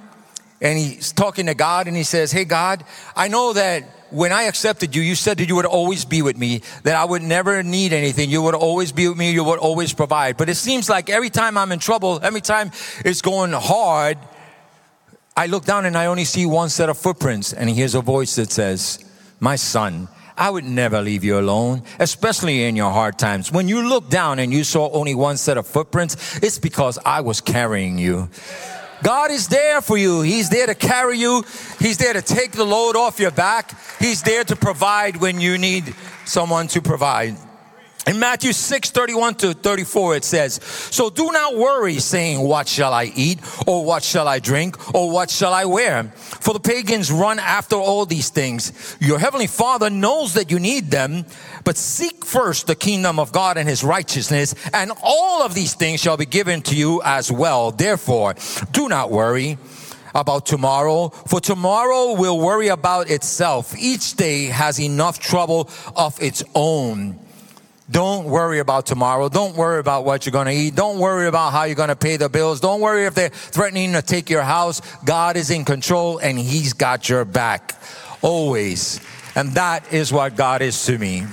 and 0.60 0.78
he's 0.78 1.12
talking 1.12 1.46
to 1.46 1.54
God, 1.54 1.88
and 1.88 1.96
he 1.96 2.02
says, 2.02 2.30
Hey, 2.30 2.44
God, 2.44 2.84
I 3.16 3.28
know 3.28 3.52
that 3.54 3.84
when 4.10 4.30
I 4.30 4.42
accepted 4.42 4.94
you, 4.94 5.00
you 5.00 5.14
said 5.14 5.38
that 5.38 5.48
you 5.48 5.56
would 5.56 5.66
always 5.66 6.04
be 6.04 6.20
with 6.20 6.36
me, 6.36 6.60
that 6.82 6.94
I 6.94 7.04
would 7.04 7.22
never 7.22 7.62
need 7.62 7.94
anything. 7.94 8.28
You 8.28 8.42
would 8.42 8.54
always 8.54 8.92
be 8.92 9.08
with 9.08 9.16
me, 9.16 9.32
you 9.32 9.42
would 9.42 9.58
always 9.58 9.94
provide. 9.94 10.36
But 10.36 10.50
it 10.50 10.56
seems 10.56 10.90
like 10.90 11.08
every 11.08 11.30
time 11.30 11.56
I'm 11.56 11.72
in 11.72 11.78
trouble, 11.78 12.20
every 12.22 12.42
time 12.42 12.70
it's 13.04 13.22
going 13.22 13.52
hard, 13.52 14.18
I 15.34 15.46
look 15.46 15.64
down 15.64 15.86
and 15.86 15.96
I 15.96 16.06
only 16.06 16.24
see 16.24 16.44
one 16.44 16.68
set 16.68 16.90
of 16.90 16.98
footprints, 16.98 17.54
and 17.54 17.70
he 17.70 17.74
hears 17.74 17.94
a 17.94 18.02
voice 18.02 18.36
that 18.36 18.52
says, 18.52 19.02
My 19.40 19.56
son, 19.56 20.08
I 20.36 20.50
would 20.50 20.64
never 20.64 21.00
leave 21.00 21.24
you 21.24 21.38
alone, 21.38 21.82
especially 21.98 22.64
in 22.64 22.76
your 22.76 22.90
hard 22.90 23.18
times. 23.18 23.52
When 23.52 23.68
you 23.68 23.88
look 23.88 24.08
down 24.08 24.38
and 24.38 24.52
you 24.52 24.64
saw 24.64 24.90
only 24.90 25.14
one 25.14 25.36
set 25.36 25.56
of 25.56 25.66
footprints, 25.66 26.38
it's 26.42 26.58
because 26.58 26.98
I 27.04 27.20
was 27.20 27.40
carrying 27.40 27.98
you. 27.98 28.28
God 29.02 29.32
is 29.32 29.48
there 29.48 29.80
for 29.80 29.96
you. 29.96 30.22
He's 30.22 30.48
there 30.48 30.66
to 30.66 30.74
carry 30.74 31.18
you. 31.18 31.44
He's 31.80 31.98
there 31.98 32.12
to 32.12 32.22
take 32.22 32.52
the 32.52 32.64
load 32.64 32.94
off 32.94 33.18
your 33.18 33.32
back. 33.32 33.74
He's 33.98 34.22
there 34.22 34.44
to 34.44 34.54
provide 34.54 35.16
when 35.16 35.40
you 35.40 35.58
need 35.58 35.94
someone 36.24 36.68
to 36.68 36.80
provide. 36.80 37.36
In 38.04 38.18
Matthew 38.18 38.52
6, 38.52 38.90
31 38.90 39.34
to 39.36 39.54
34, 39.54 40.16
it 40.16 40.24
says, 40.24 40.54
So 40.90 41.08
do 41.08 41.30
not 41.30 41.56
worry, 41.56 42.00
saying, 42.00 42.40
What 42.40 42.66
shall 42.66 42.92
I 42.92 43.12
eat? 43.14 43.38
Or 43.64 43.84
what 43.84 44.02
shall 44.02 44.26
I 44.26 44.40
drink? 44.40 44.92
Or 44.92 45.08
what 45.08 45.30
shall 45.30 45.54
I 45.54 45.66
wear? 45.66 46.04
For 46.14 46.52
the 46.52 46.58
pagans 46.58 47.12
run 47.12 47.38
after 47.38 47.76
all 47.76 48.04
these 48.04 48.28
things. 48.28 48.96
Your 49.00 49.20
heavenly 49.20 49.46
Father 49.46 49.88
knows 49.88 50.34
that 50.34 50.50
you 50.50 50.58
need 50.58 50.90
them, 50.90 51.26
but 51.64 51.76
seek 51.76 52.24
first 52.24 52.66
the 52.66 52.74
kingdom 52.74 53.20
of 53.20 53.30
God 53.30 53.56
and 53.56 53.68
his 53.68 53.84
righteousness, 53.84 54.56
and 54.72 54.90
all 55.00 55.42
of 55.42 55.54
these 55.54 55.74
things 55.74 56.00
shall 56.00 56.16
be 56.16 56.26
given 56.26 56.60
to 56.62 56.74
you 56.74 57.00
as 57.04 57.30
well. 57.30 57.70
Therefore, 57.70 58.34
do 58.72 58.88
not 58.88 59.12
worry 59.12 59.58
about 60.12 60.44
tomorrow, 60.44 61.08
for 61.08 61.40
tomorrow 61.40 62.14
will 62.14 62.40
worry 62.40 62.68
about 62.68 63.10
itself. 63.10 63.76
Each 63.78 64.14
day 64.14 64.46
has 64.46 64.80
enough 64.80 65.20
trouble 65.20 65.70
of 65.94 66.20
its 66.20 66.42
own. 66.54 67.20
Don't 67.92 68.24
worry 68.24 68.58
about 68.58 68.86
tomorrow. 68.86 69.28
Don't 69.28 69.54
worry 69.54 69.78
about 69.78 70.06
what 70.06 70.24
you're 70.24 70.32
going 70.32 70.46
to 70.46 70.52
eat. 70.52 70.74
Don't 70.74 70.98
worry 70.98 71.26
about 71.26 71.52
how 71.52 71.64
you're 71.64 71.76
going 71.76 71.90
to 71.90 71.96
pay 71.96 72.16
the 72.16 72.30
bills. 72.30 72.58
Don't 72.58 72.80
worry 72.80 73.04
if 73.04 73.14
they're 73.14 73.28
threatening 73.28 73.92
to 73.92 74.00
take 74.00 74.30
your 74.30 74.40
house. 74.40 74.80
God 75.04 75.36
is 75.36 75.50
in 75.50 75.66
control 75.66 76.16
and 76.16 76.38
He's 76.38 76.72
got 76.72 77.10
your 77.10 77.26
back 77.26 77.74
always. 78.22 78.98
And 79.34 79.50
that 79.52 79.92
is 79.92 80.10
what 80.10 80.36
God 80.36 80.62
is 80.62 80.82
to 80.86 80.96
me. 80.96 81.26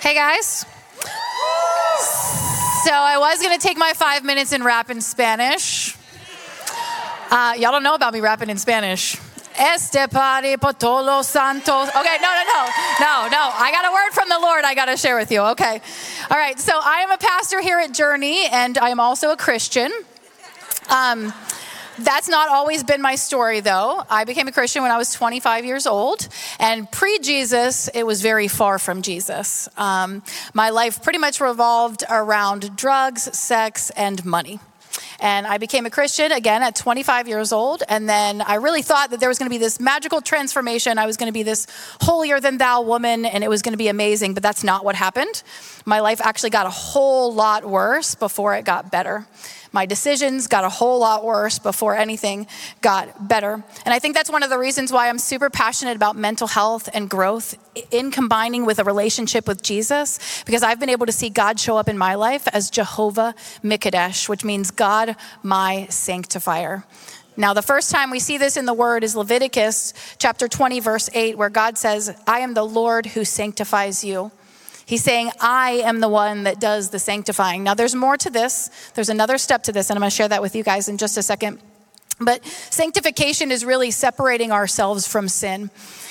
Hey 0.00 0.14
guys. 0.14 0.64
So 2.84 2.92
I 2.92 3.16
was 3.18 3.42
gonna 3.42 3.58
take 3.58 3.76
my 3.76 3.92
five 3.96 4.22
minutes 4.22 4.52
and 4.52 4.64
rap 4.64 4.88
in 4.88 5.00
Spanish. 5.00 5.75
Uh, 7.28 7.54
y'all 7.58 7.72
don't 7.72 7.82
know 7.82 7.94
about 7.94 8.12
me 8.12 8.20
rapping 8.20 8.50
in 8.50 8.56
Spanish. 8.56 9.18
Este 9.58 10.06
todos 10.08 11.04
los 11.04 11.26
santos. 11.26 11.88
Okay, 11.88 12.16
no, 12.20 12.28
no, 12.28 12.44
no, 12.44 12.64
no, 13.00 13.28
no. 13.28 13.50
I 13.54 13.70
got 13.72 13.84
a 13.84 13.92
word 13.92 14.12
from 14.12 14.28
the 14.28 14.38
Lord 14.38 14.64
I 14.64 14.74
got 14.74 14.84
to 14.84 14.96
share 14.96 15.16
with 15.16 15.32
you. 15.32 15.40
Okay. 15.40 15.80
All 16.30 16.36
right. 16.36 16.58
So 16.60 16.72
I 16.74 17.00
am 17.00 17.10
a 17.10 17.18
pastor 17.18 17.60
here 17.60 17.78
at 17.78 17.92
Journey, 17.92 18.46
and 18.46 18.78
I 18.78 18.90
am 18.90 19.00
also 19.00 19.30
a 19.32 19.36
Christian. 19.36 19.90
Um, 20.88 21.32
that's 21.98 22.28
not 22.28 22.50
always 22.50 22.84
been 22.84 23.00
my 23.00 23.16
story, 23.16 23.60
though. 23.60 24.04
I 24.10 24.24
became 24.24 24.46
a 24.46 24.52
Christian 24.52 24.82
when 24.82 24.92
I 24.92 24.98
was 24.98 25.12
25 25.12 25.64
years 25.64 25.86
old, 25.86 26.28
and 26.60 26.90
pre 26.92 27.18
Jesus, 27.18 27.88
it 27.88 28.04
was 28.04 28.22
very 28.22 28.48
far 28.48 28.78
from 28.78 29.02
Jesus. 29.02 29.68
Um, 29.76 30.22
my 30.52 30.70
life 30.70 31.02
pretty 31.02 31.18
much 31.18 31.40
revolved 31.40 32.04
around 32.08 32.76
drugs, 32.76 33.36
sex, 33.36 33.90
and 33.90 34.24
money. 34.24 34.60
And 35.20 35.46
I 35.46 35.58
became 35.58 35.86
a 35.86 35.90
Christian 35.90 36.32
again 36.32 36.62
at 36.62 36.76
25 36.76 37.28
years 37.28 37.52
old. 37.52 37.82
And 37.88 38.08
then 38.08 38.42
I 38.42 38.54
really 38.56 38.82
thought 38.82 39.10
that 39.10 39.20
there 39.20 39.28
was 39.28 39.38
going 39.38 39.48
to 39.48 39.54
be 39.54 39.58
this 39.58 39.80
magical 39.80 40.20
transformation. 40.20 40.98
I 40.98 41.06
was 41.06 41.16
going 41.16 41.28
to 41.28 41.32
be 41.32 41.42
this 41.42 41.66
holier 42.00 42.40
than 42.40 42.58
thou 42.58 42.82
woman, 42.82 43.24
and 43.24 43.42
it 43.42 43.48
was 43.48 43.62
going 43.62 43.72
to 43.72 43.78
be 43.78 43.88
amazing. 43.88 44.34
But 44.34 44.42
that's 44.42 44.64
not 44.64 44.84
what 44.84 44.94
happened. 44.94 45.42
My 45.84 46.00
life 46.00 46.20
actually 46.20 46.50
got 46.50 46.66
a 46.66 46.70
whole 46.70 47.32
lot 47.32 47.64
worse 47.64 48.14
before 48.14 48.54
it 48.54 48.64
got 48.64 48.90
better. 48.90 49.26
My 49.72 49.86
decisions 49.86 50.46
got 50.46 50.64
a 50.64 50.68
whole 50.68 51.00
lot 51.00 51.24
worse 51.24 51.58
before 51.58 51.96
anything 51.96 52.46
got 52.80 53.28
better. 53.28 53.62
And 53.84 53.94
I 53.94 53.98
think 53.98 54.14
that's 54.14 54.30
one 54.30 54.42
of 54.42 54.50
the 54.50 54.58
reasons 54.58 54.92
why 54.92 55.08
I'm 55.08 55.18
super 55.18 55.50
passionate 55.50 55.96
about 55.96 56.16
mental 56.16 56.46
health 56.46 56.88
and 56.92 57.10
growth 57.10 57.56
in 57.90 58.10
combining 58.10 58.64
with 58.64 58.78
a 58.78 58.84
relationship 58.84 59.46
with 59.46 59.62
Jesus, 59.62 60.42
because 60.44 60.62
I've 60.62 60.80
been 60.80 60.90
able 60.90 61.06
to 61.06 61.12
see 61.12 61.28
God 61.28 61.60
show 61.60 61.76
up 61.76 61.88
in 61.88 61.98
my 61.98 62.14
life 62.14 62.48
as 62.48 62.70
Jehovah 62.70 63.34
Mikadesh, 63.62 64.28
which 64.28 64.44
means 64.44 64.70
God, 64.70 65.16
my 65.42 65.86
sanctifier. 65.90 66.84
Now, 67.38 67.52
the 67.52 67.60
first 67.60 67.90
time 67.90 68.10
we 68.10 68.18
see 68.18 68.38
this 68.38 68.56
in 68.56 68.64
the 68.64 68.72
word 68.72 69.04
is 69.04 69.14
Leviticus 69.14 69.92
chapter 70.16 70.48
20, 70.48 70.80
verse 70.80 71.10
8, 71.12 71.36
where 71.36 71.50
God 71.50 71.76
says, 71.76 72.16
I 72.26 72.40
am 72.40 72.54
the 72.54 72.64
Lord 72.64 73.04
who 73.04 73.26
sanctifies 73.26 74.02
you. 74.02 74.32
He's 74.86 75.02
saying, 75.02 75.32
I 75.40 75.82
am 75.84 75.98
the 75.98 76.08
one 76.08 76.44
that 76.44 76.60
does 76.60 76.90
the 76.90 77.00
sanctifying. 77.00 77.64
Now, 77.64 77.74
there's 77.74 77.96
more 77.96 78.16
to 78.18 78.30
this. 78.30 78.70
There's 78.94 79.08
another 79.08 79.36
step 79.36 79.64
to 79.64 79.72
this, 79.72 79.90
and 79.90 79.96
I'm 79.96 80.00
going 80.00 80.10
to 80.10 80.16
share 80.16 80.28
that 80.28 80.40
with 80.40 80.54
you 80.54 80.62
guys 80.62 80.88
in 80.88 80.96
just 80.96 81.18
a 81.18 81.22
second. 81.22 81.60
But 82.20 82.46
sanctification 82.46 83.50
is 83.50 83.64
really 83.64 83.90
separating 83.90 84.52
ourselves 84.52 85.06
from 85.06 85.28
sin. 85.28 85.70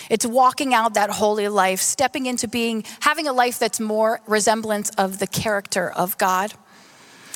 It's 0.10 0.26
walking 0.26 0.74
out 0.74 0.96
that 0.96 1.10
holy 1.10 1.48
life, 1.48 1.80
stepping 1.80 2.26
into 2.26 2.50
being, 2.50 2.84
having 3.00 3.28
a 3.28 3.34
life 3.34 3.58
that's 3.60 3.80
more 3.80 4.20
resemblance 4.28 4.90
of 4.92 5.20
the 5.20 5.26
character 5.26 5.90
of 5.90 6.18
God. 6.18 6.54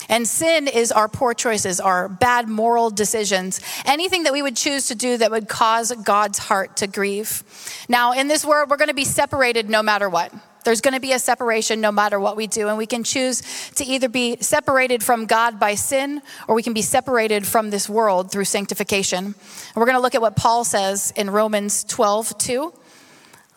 And 0.10 0.28
sin 0.28 0.68
is 0.68 0.92
our 0.92 1.08
poor 1.08 1.34
choices, 1.34 1.80
our 1.80 2.10
bad 2.10 2.50
moral 2.50 2.90
decisions, 2.90 3.62
anything 3.86 4.24
that 4.24 4.34
we 4.34 4.42
would 4.42 4.58
choose 4.58 4.88
to 4.88 4.96
do 4.96 5.18
that 5.18 5.32
would 5.32 5.48
cause 5.48 5.94
God's 6.04 6.38
heart 6.38 6.78
to 6.78 6.88
grieve. 6.88 7.44
Now, 7.88 8.12
in 8.12 8.28
this 8.28 8.44
world, 8.44 8.70
we're 8.70 8.78
going 8.78 8.90
to 8.90 8.94
be 8.94 9.06
separated 9.06 9.70
no 9.70 9.82
matter 9.82 10.10
what. 10.10 10.34
There's 10.70 10.82
going 10.82 10.94
to 10.94 11.00
be 11.00 11.14
a 11.14 11.20
separation 11.20 11.82
no 11.82 11.92
matter 11.92 12.20
what 12.20 12.38
we 12.38 12.46
do. 12.46 12.68
And 12.68 12.78
we 12.78 12.86
can 12.86 13.04
choose 13.04 13.42
to 13.72 13.84
either 13.84 14.08
be 14.08 14.38
separated 14.40 15.02
from 15.02 15.26
God 15.26 15.60
by 15.60 15.74
sin 15.74 16.22
or 16.48 16.54
we 16.54 16.62
can 16.62 16.74
be 16.74 16.84
separated 16.84 17.48
from 17.48 17.72
this 17.72 17.90
world 17.90 18.32
through 18.32 18.46
sanctification. 18.46 19.26
And 19.26 19.36
we're 19.76 19.88
going 19.88 19.98
to 19.98 20.00
look 20.00 20.14
at 20.14 20.22
what 20.22 20.36
Paul 20.36 20.64
says 20.64 21.12
in 21.16 21.32
Romans 21.32 21.84
12, 21.86 22.38
2. 22.38 22.74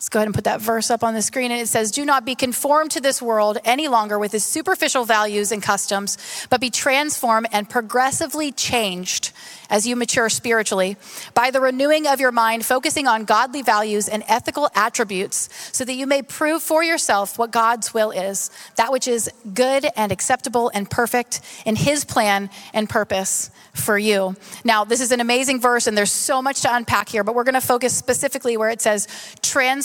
Let's 0.02 0.08
go 0.08 0.18
ahead 0.18 0.26
and 0.26 0.34
put 0.34 0.42
that 0.44 0.60
verse 0.60 0.90
up 0.90 1.04
on 1.04 1.14
the 1.14 1.22
screen. 1.22 1.52
And 1.52 1.60
it 1.60 1.68
says, 1.68 1.92
Do 1.92 2.04
not 2.04 2.24
be 2.24 2.34
conformed 2.34 2.90
to 2.90 3.00
this 3.00 3.22
world 3.22 3.58
any 3.64 3.86
longer 3.86 4.18
with 4.18 4.34
its 4.34 4.44
superficial 4.44 5.04
values 5.04 5.52
and 5.52 5.62
customs, 5.62 6.18
but 6.50 6.60
be 6.60 6.70
transformed 6.70 7.46
and 7.52 7.70
progressively 7.70 8.50
changed 8.50 9.30
as 9.70 9.86
you 9.86 9.94
mature 9.94 10.28
spiritually 10.28 10.96
by 11.34 11.52
the 11.52 11.60
renewing 11.60 12.08
of 12.08 12.18
your 12.18 12.32
mind, 12.32 12.64
focusing 12.64 13.06
on 13.06 13.24
godly 13.24 13.62
values 13.62 14.08
and 14.08 14.24
ethical 14.26 14.68
attributes, 14.74 15.48
so 15.72 15.84
that 15.84 15.94
you 15.94 16.08
may 16.08 16.20
prove 16.20 16.64
for 16.64 16.82
yourself 16.82 17.38
what 17.38 17.52
God's 17.52 17.94
will 17.94 18.10
is, 18.10 18.50
that 18.74 18.90
which 18.90 19.06
is 19.06 19.30
good 19.54 19.86
and 19.94 20.10
acceptable 20.10 20.68
and 20.74 20.90
perfect 20.90 21.40
in 21.64 21.76
His 21.76 22.04
plan 22.04 22.50
and 22.74 22.90
purpose 22.90 23.50
for 23.72 23.96
you. 23.96 24.34
Now, 24.64 24.84
this 24.84 25.00
is 25.00 25.12
an 25.12 25.20
amazing 25.20 25.60
verse, 25.60 25.86
and 25.86 25.96
there's 25.96 26.12
so 26.12 26.42
much 26.42 26.62
to 26.62 26.74
unpack 26.74 27.08
here, 27.08 27.22
but 27.22 27.36
we're 27.36 27.44
going 27.44 27.54
to 27.54 27.60
focus 27.60 27.96
specifically 27.96 28.56
where 28.56 28.68
it 28.68 28.82
says 28.82 29.06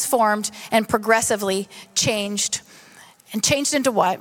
transformed 0.08 0.52
and 0.72 0.88
progressively 0.88 1.67
changed. 1.96 2.62
And 3.34 3.43
changed 3.43 3.74
into 3.74 3.91
what? 3.91 4.20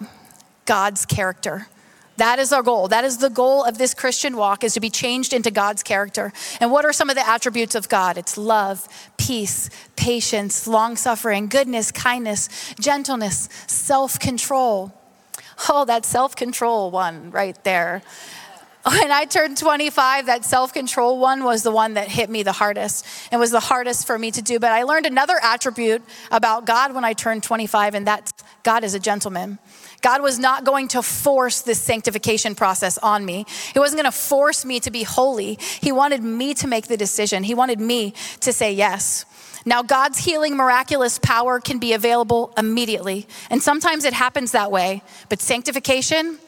God's 0.64 1.06
character. 1.06 1.68
That 2.16 2.38
is 2.38 2.52
our 2.52 2.62
goal. 2.62 2.88
That 2.88 3.04
is 3.04 3.18
the 3.18 3.28
goal 3.28 3.62
of 3.62 3.78
this 3.78 3.94
Christian 3.94 4.36
walk 4.36 4.64
is 4.64 4.74
to 4.74 4.80
be 4.80 4.90
changed 4.90 5.32
into 5.32 5.50
God's 5.50 5.82
character. 5.82 6.32
And 6.60 6.72
what 6.72 6.84
are 6.84 6.92
some 6.92 7.10
of 7.10 7.14
the 7.14 7.28
attributes 7.28 7.74
of 7.74 7.88
God? 7.88 8.18
It's 8.18 8.36
love, 8.36 8.88
peace, 9.16 9.70
patience, 9.96 10.66
long-suffering, 10.66 11.48
goodness, 11.48 11.92
kindness, 11.92 12.48
gentleness, 12.80 13.48
self-control. 13.68 14.92
Oh, 15.68 15.84
that 15.84 16.04
self-control 16.04 16.90
one 16.90 17.30
right 17.30 17.62
there. 17.64 18.02
When 19.00 19.10
I 19.10 19.24
turned 19.24 19.58
25, 19.58 20.26
that 20.26 20.44
self 20.44 20.72
control 20.72 21.18
one 21.18 21.42
was 21.42 21.64
the 21.64 21.72
one 21.72 21.94
that 21.94 22.06
hit 22.06 22.30
me 22.30 22.44
the 22.44 22.52
hardest 22.52 23.04
and 23.32 23.40
was 23.40 23.50
the 23.50 23.58
hardest 23.58 24.06
for 24.06 24.16
me 24.16 24.30
to 24.30 24.40
do. 24.40 24.60
But 24.60 24.70
I 24.70 24.84
learned 24.84 25.06
another 25.06 25.40
attribute 25.42 26.02
about 26.30 26.66
God 26.66 26.94
when 26.94 27.04
I 27.04 27.12
turned 27.12 27.42
25, 27.42 27.96
and 27.96 28.06
that's 28.06 28.32
God 28.62 28.84
is 28.84 28.94
a 28.94 29.00
gentleman. 29.00 29.58
God 30.02 30.22
was 30.22 30.38
not 30.38 30.64
going 30.64 30.86
to 30.88 31.02
force 31.02 31.62
this 31.62 31.80
sanctification 31.80 32.54
process 32.54 32.96
on 32.98 33.24
me. 33.24 33.44
He 33.72 33.80
wasn't 33.80 34.02
going 34.02 34.12
to 34.12 34.16
force 34.16 34.64
me 34.64 34.78
to 34.80 34.90
be 34.92 35.02
holy. 35.02 35.58
He 35.80 35.90
wanted 35.90 36.22
me 36.22 36.54
to 36.54 36.68
make 36.68 36.86
the 36.86 36.96
decision, 36.96 37.42
He 37.42 37.54
wanted 37.54 37.80
me 37.80 38.14
to 38.40 38.52
say 38.52 38.72
yes. 38.72 39.24
Now, 39.64 39.82
God's 39.82 40.18
healing, 40.18 40.56
miraculous 40.56 41.18
power 41.18 41.58
can 41.58 41.80
be 41.80 41.92
available 41.92 42.52
immediately. 42.56 43.26
And 43.50 43.60
sometimes 43.60 44.04
it 44.04 44.12
happens 44.12 44.52
that 44.52 44.70
way, 44.70 45.02
but 45.28 45.40
sanctification 45.40 46.38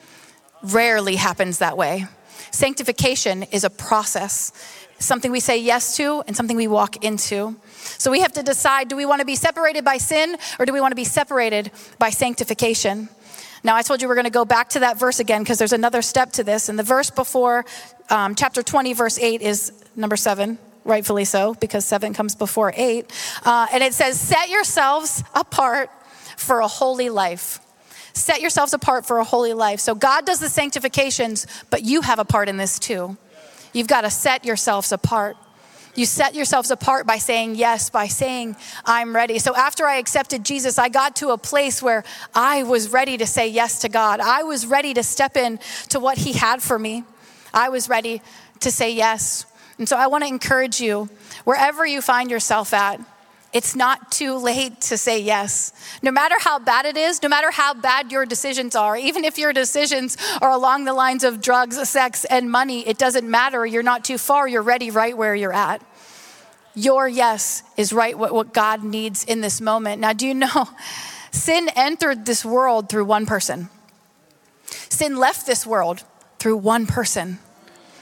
rarely 0.62 1.16
happens 1.16 1.58
that 1.58 1.76
way. 1.76 2.06
Sanctification 2.50 3.44
is 3.44 3.64
a 3.64 3.70
process, 3.70 4.52
something 4.98 5.30
we 5.30 5.40
say 5.40 5.58
yes 5.58 5.96
to 5.96 6.22
and 6.26 6.36
something 6.36 6.56
we 6.56 6.68
walk 6.68 7.04
into. 7.04 7.56
So 7.76 8.10
we 8.10 8.20
have 8.20 8.32
to 8.32 8.42
decide 8.42 8.88
do 8.88 8.96
we 8.96 9.06
want 9.06 9.20
to 9.20 9.26
be 9.26 9.36
separated 9.36 9.84
by 9.84 9.98
sin 9.98 10.36
or 10.58 10.66
do 10.66 10.72
we 10.72 10.80
want 10.80 10.92
to 10.92 10.96
be 10.96 11.04
separated 11.04 11.70
by 11.98 12.10
sanctification? 12.10 13.08
Now, 13.64 13.74
I 13.74 13.82
told 13.82 14.00
you 14.00 14.08
we're 14.08 14.14
going 14.14 14.24
to 14.24 14.30
go 14.30 14.44
back 14.44 14.70
to 14.70 14.80
that 14.80 14.98
verse 14.98 15.18
again 15.18 15.42
because 15.42 15.58
there's 15.58 15.72
another 15.72 16.02
step 16.02 16.32
to 16.32 16.44
this. 16.44 16.68
And 16.68 16.78
the 16.78 16.84
verse 16.84 17.10
before 17.10 17.64
um, 18.08 18.34
chapter 18.34 18.62
20, 18.62 18.92
verse 18.92 19.18
8 19.18 19.42
is 19.42 19.72
number 19.96 20.16
seven, 20.16 20.58
rightfully 20.84 21.24
so, 21.24 21.54
because 21.54 21.84
seven 21.84 22.14
comes 22.14 22.34
before 22.34 22.72
eight. 22.76 23.12
Uh, 23.44 23.66
and 23.72 23.82
it 23.82 23.94
says, 23.94 24.18
Set 24.18 24.48
yourselves 24.48 25.24
apart 25.34 25.90
for 26.36 26.60
a 26.60 26.68
holy 26.68 27.10
life 27.10 27.60
set 28.12 28.40
yourselves 28.40 28.72
apart 28.72 29.06
for 29.06 29.18
a 29.18 29.24
holy 29.24 29.54
life. 29.54 29.80
So 29.80 29.94
God 29.94 30.26
does 30.26 30.40
the 30.40 30.48
sanctifications, 30.48 31.46
but 31.70 31.82
you 31.82 32.02
have 32.02 32.18
a 32.18 32.24
part 32.24 32.48
in 32.48 32.56
this 32.56 32.78
too. 32.78 33.16
You've 33.72 33.86
got 33.86 34.02
to 34.02 34.10
set 34.10 34.44
yourselves 34.44 34.92
apart. 34.92 35.36
You 35.94 36.06
set 36.06 36.34
yourselves 36.34 36.70
apart 36.70 37.06
by 37.06 37.18
saying 37.18 37.56
yes, 37.56 37.90
by 37.90 38.06
saying, 38.06 38.56
I'm 38.84 39.14
ready. 39.14 39.38
So 39.38 39.54
after 39.56 39.84
I 39.84 39.96
accepted 39.96 40.44
Jesus, 40.44 40.78
I 40.78 40.88
got 40.88 41.16
to 41.16 41.30
a 41.30 41.38
place 41.38 41.82
where 41.82 42.04
I 42.34 42.62
was 42.62 42.90
ready 42.90 43.16
to 43.18 43.26
say 43.26 43.48
yes 43.48 43.80
to 43.80 43.88
God. 43.88 44.20
I 44.20 44.44
was 44.44 44.66
ready 44.66 44.94
to 44.94 45.02
step 45.02 45.36
in 45.36 45.58
to 45.88 45.98
what 45.98 46.18
He 46.18 46.34
had 46.34 46.62
for 46.62 46.78
me. 46.78 47.04
I 47.52 47.68
was 47.70 47.88
ready 47.88 48.22
to 48.60 48.70
say 48.70 48.92
yes. 48.92 49.44
And 49.78 49.88
so 49.88 49.96
I 49.96 50.06
want 50.06 50.22
to 50.22 50.28
encourage 50.28 50.80
you, 50.80 51.08
wherever 51.44 51.84
you 51.84 52.00
find 52.00 52.30
yourself 52.30 52.72
at, 52.72 53.00
it's 53.52 53.74
not 53.74 54.12
too 54.12 54.36
late 54.36 54.80
to 54.82 54.98
say 54.98 55.20
yes. 55.20 55.72
No 56.02 56.10
matter 56.10 56.36
how 56.38 56.58
bad 56.58 56.84
it 56.84 56.96
is, 56.98 57.22
no 57.22 57.28
matter 57.30 57.50
how 57.50 57.72
bad 57.72 58.12
your 58.12 58.26
decisions 58.26 58.76
are, 58.76 58.96
even 58.96 59.24
if 59.24 59.38
your 59.38 59.54
decisions 59.54 60.18
are 60.42 60.50
along 60.50 60.84
the 60.84 60.92
lines 60.92 61.24
of 61.24 61.40
drugs, 61.40 61.76
sex, 61.88 62.26
and 62.26 62.50
money, 62.50 62.86
it 62.86 62.98
doesn't 62.98 63.28
matter. 63.28 63.64
You're 63.64 63.82
not 63.82 64.04
too 64.04 64.18
far. 64.18 64.46
You're 64.46 64.62
ready 64.62 64.90
right 64.90 65.16
where 65.16 65.34
you're 65.34 65.52
at. 65.52 65.82
Your 66.74 67.08
yes 67.08 67.62
is 67.76 67.92
right 67.92 68.16
what, 68.18 68.34
what 68.34 68.52
God 68.52 68.84
needs 68.84 69.24
in 69.24 69.40
this 69.40 69.60
moment. 69.60 70.00
Now, 70.00 70.12
do 70.12 70.26
you 70.26 70.34
know 70.34 70.68
sin 71.32 71.70
entered 71.74 72.26
this 72.26 72.44
world 72.44 72.90
through 72.90 73.06
one 73.06 73.24
person? 73.24 73.70
Sin 74.90 75.16
left 75.16 75.46
this 75.46 75.66
world 75.66 76.04
through 76.38 76.58
one 76.58 76.86
person. 76.86 77.38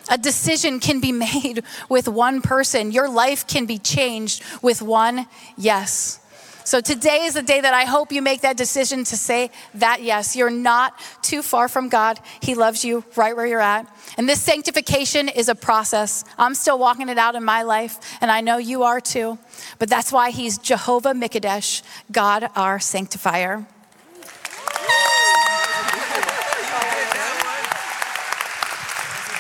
A 0.09 0.19
decision 0.19 0.81
can 0.81 1.01
be 1.01 1.13
made 1.27 1.63
with 1.89 2.09
one 2.09 2.43
person. 2.43 2.93
Your 2.93 3.09
life 3.09 3.47
can 3.47 3.67
be 3.67 3.79
changed 3.79 4.43
with 4.63 4.83
one 4.83 5.27
yes. 5.57 6.21
So 6.67 6.81
today 6.81 7.27
is 7.27 7.35
the 7.35 7.43
day 7.43 7.61
that 7.61 7.75
I 7.75 7.85
hope 7.85 8.11
you 8.11 8.21
make 8.21 8.41
that 8.41 8.57
decision 8.57 9.05
to 9.05 9.17
say 9.17 9.53
that 9.75 10.03
yes. 10.03 10.35
You're 10.35 10.51
not 10.51 10.99
too 11.23 11.41
far 11.41 11.69
from 11.69 11.89
God. 11.89 12.19
He 12.43 12.57
loves 12.57 12.85
you 12.85 13.05
right 13.15 13.37
where 13.37 13.47
you're 13.47 13.61
at. 13.61 13.87
And 14.19 14.29
this 14.29 14.43
sanctification 14.43 15.29
is 15.29 15.49
a 15.49 15.55
process. 15.55 16.25
I'm 16.37 16.57
still 16.57 16.77
walking 16.77 17.09
it 17.09 17.19
out 17.19 17.37
in 17.37 17.45
my 17.45 17.63
life, 17.63 18.19
and 18.21 18.33
I 18.33 18.41
know 18.41 18.57
you 18.57 18.83
are 18.83 19.01
too. 19.01 19.39
But 19.79 19.89
that's 19.89 20.11
why 20.11 20.31
He's 20.31 20.59
Jehovah 20.59 21.13
Mikadesh, 21.13 21.83
God 22.11 22.51
our 22.57 22.81
sanctifier. 22.81 23.65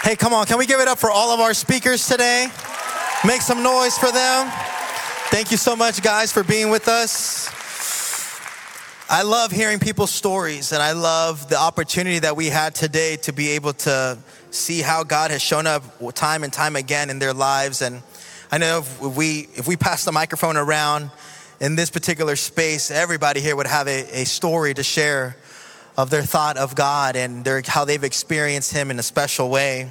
Hey, 0.06 0.14
come 0.14 0.32
on, 0.32 0.46
can 0.46 0.56
we 0.56 0.66
give 0.66 0.78
it 0.78 0.86
up 0.86 1.00
for 1.00 1.10
all 1.10 1.32
of 1.34 1.40
our 1.40 1.52
speakers 1.52 2.06
today? 2.06 2.46
Make 3.26 3.42
some 3.42 3.64
noise 3.64 3.98
for 3.98 4.12
them. 4.12 4.48
Thank 5.32 5.50
you 5.50 5.56
so 5.56 5.74
much, 5.74 6.00
guys, 6.00 6.30
for 6.30 6.44
being 6.44 6.70
with 6.70 6.86
us. 6.86 7.50
I 9.10 9.22
love 9.22 9.50
hearing 9.50 9.80
people's 9.80 10.12
stories, 10.12 10.70
and 10.70 10.80
I 10.80 10.92
love 10.92 11.48
the 11.48 11.58
opportunity 11.58 12.20
that 12.20 12.36
we 12.36 12.46
had 12.46 12.72
today 12.72 13.16
to 13.22 13.32
be 13.32 13.48
able 13.48 13.72
to 13.72 14.16
see 14.52 14.80
how 14.80 15.02
God 15.02 15.32
has 15.32 15.42
shown 15.42 15.66
up 15.66 15.82
time 16.14 16.44
and 16.44 16.52
time 16.52 16.76
again 16.76 17.10
in 17.10 17.18
their 17.18 17.34
lives. 17.34 17.82
And 17.82 18.00
I 18.52 18.58
know 18.58 18.78
if 18.78 19.00
we 19.00 19.48
if 19.56 19.66
we 19.66 19.76
pass 19.76 20.04
the 20.04 20.12
microphone 20.12 20.56
around 20.56 21.10
in 21.58 21.74
this 21.74 21.90
particular 21.90 22.36
space, 22.36 22.92
everybody 22.92 23.40
here 23.40 23.56
would 23.56 23.66
have 23.66 23.88
a, 23.88 24.20
a 24.20 24.24
story 24.24 24.72
to 24.72 24.84
share 24.84 25.36
of 25.96 26.10
their 26.10 26.22
thought 26.22 26.56
of 26.56 26.74
God 26.74 27.16
and 27.16 27.44
their, 27.44 27.62
how 27.66 27.84
they've 27.84 28.04
experienced 28.04 28.72
Him 28.72 28.90
in 28.90 28.98
a 28.98 29.02
special 29.02 29.48
way. 29.48 29.90